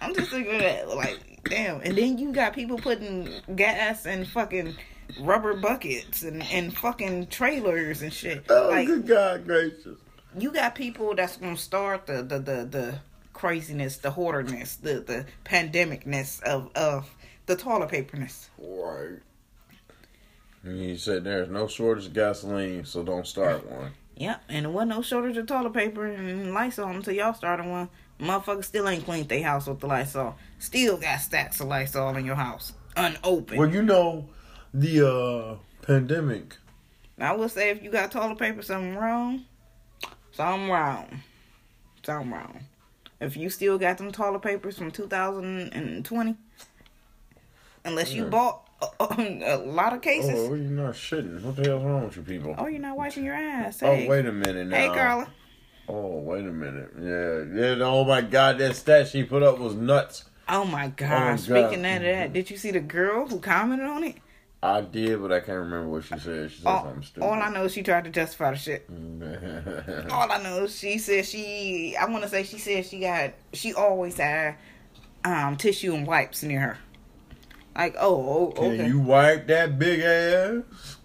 [0.00, 1.80] I'm just thinking of that, like, damn.
[1.80, 4.76] And then you got people putting gas in fucking
[5.20, 8.44] rubber buckets and, and fucking trailers and shit.
[8.48, 9.98] Oh, like, good God gracious.
[10.38, 12.98] You got people that's gonna start the the the, the
[13.32, 17.14] craziness, the hoarderness, the the pandemicness of of
[17.46, 18.50] the toilet paperness.
[18.58, 19.18] Right.
[20.64, 23.92] And he said there's no shortage of gasoline, so don't start one.
[24.16, 27.88] Yep, and there wasn't no shortage of toilet paper and Lysol until y'all started one.
[28.20, 30.36] Motherfuckers still ain't cleaned their house with the Lysol.
[30.58, 33.58] Still got stacks of Lysol in your house, unopened.
[33.58, 34.28] Well, you know,
[34.72, 36.56] the uh pandemic.
[37.18, 39.44] I would say if you got toilet paper, something wrong.
[40.32, 41.22] Something wrong.
[42.04, 42.60] Something wrong.
[43.20, 46.36] If you still got them toilet papers from 2020,
[47.84, 48.28] unless you Yeah.
[48.28, 48.68] bought
[49.00, 51.40] a, a lot of cases, Oh, you're not shitting.
[51.42, 52.54] What the hell's wrong with you people?
[52.58, 53.82] oh, you're not wiping your ass.
[53.82, 54.76] Oh, wait a minute now.
[54.76, 55.28] hey, Carla.
[55.88, 56.90] Oh, wait a minute.
[56.98, 57.84] Yeah, yeah.
[57.84, 60.24] Oh my God, that stat she put up was nuts.
[60.48, 61.08] Oh my oh God!
[61.08, 61.40] God.
[61.40, 64.16] Speaking of that, did you see the girl who commented on it?
[64.62, 66.50] I did, but I can't remember what she said.
[66.50, 67.26] She said All, something stupid.
[67.26, 68.86] all I know is she tried to justify the shit.
[70.10, 71.96] All I know is she said she.
[71.96, 73.32] I want to say she said she got.
[73.52, 74.56] She always had
[75.24, 76.78] um tissue and wipes near her.
[77.74, 80.98] Like, oh, oh Can you wipe that big ass?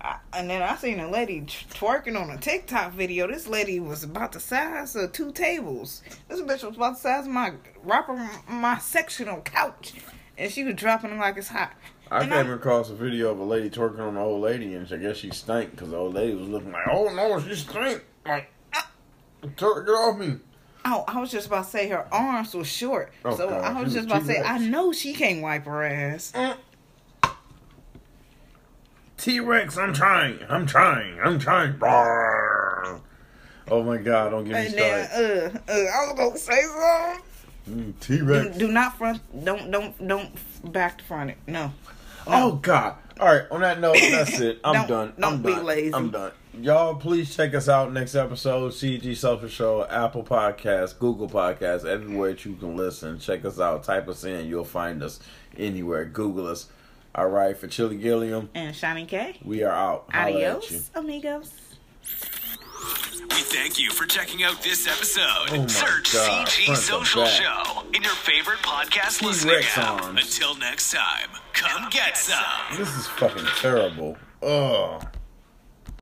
[0.00, 3.26] I, and then I seen a lady twerking on a TikTok video.
[3.26, 6.02] This lady was about the size of two tables.
[6.28, 9.94] This bitch was about the size of my wrapper, my sectional couch,
[10.38, 11.72] and she was dropping them like it's hot.
[12.10, 14.74] I And came I- across a video of a lady twerking on an old lady,
[14.74, 17.54] and I guess she stank because the old lady was looking like, "Oh no, she
[17.54, 18.88] stink!" Like, ah,
[19.44, 20.36] twerk it off me.
[20.84, 23.12] Oh, I was just about to say her arms were short.
[23.24, 25.42] Oh, so God, I was she just was about to say, I know she can't
[25.42, 26.32] wipe her ass.
[29.16, 31.74] T Rex, I'm trying, I'm trying, I'm trying.
[31.74, 33.00] Brrr.
[33.70, 35.60] Oh my God, don't get me And then, started.
[35.68, 36.62] uh, uh, I was gonna say
[37.66, 37.94] something.
[38.00, 38.56] T Do, Rex.
[38.56, 39.20] do not front.
[39.44, 41.36] Don't don't don't back to front it.
[41.46, 41.72] No.
[42.28, 42.94] Oh God!
[43.20, 43.44] All right.
[43.50, 44.60] On that note, that's it.
[44.64, 45.12] I'm Don't- done.
[45.18, 45.64] don't I'm be done.
[45.64, 45.94] lazy.
[45.94, 46.32] I'm done.
[46.60, 48.72] Y'all, please check us out next episode.
[48.72, 53.18] CG Social Show, Apple Podcasts, Google Podcasts, everywhere that you can listen.
[53.20, 53.84] Check us out.
[53.84, 54.46] Type us in.
[54.46, 55.20] You'll find us
[55.56, 56.04] anywhere.
[56.04, 56.68] Google us.
[57.14, 57.56] All right.
[57.56, 59.38] For Chili Gilliam, And Shiny K.
[59.44, 60.06] we are out.
[60.10, 60.46] Holla at you.
[60.46, 61.52] Adios, amigos.
[63.30, 65.50] We thank you for checking out this episode.
[65.50, 67.26] Oh Search God, CG front Social.
[67.26, 70.02] Show in your favorite podcast T-Rex listening app.
[70.04, 70.20] arms.
[70.22, 72.38] Until next time, come get some.
[72.76, 74.16] This is fucking terrible.
[74.42, 75.04] Ugh.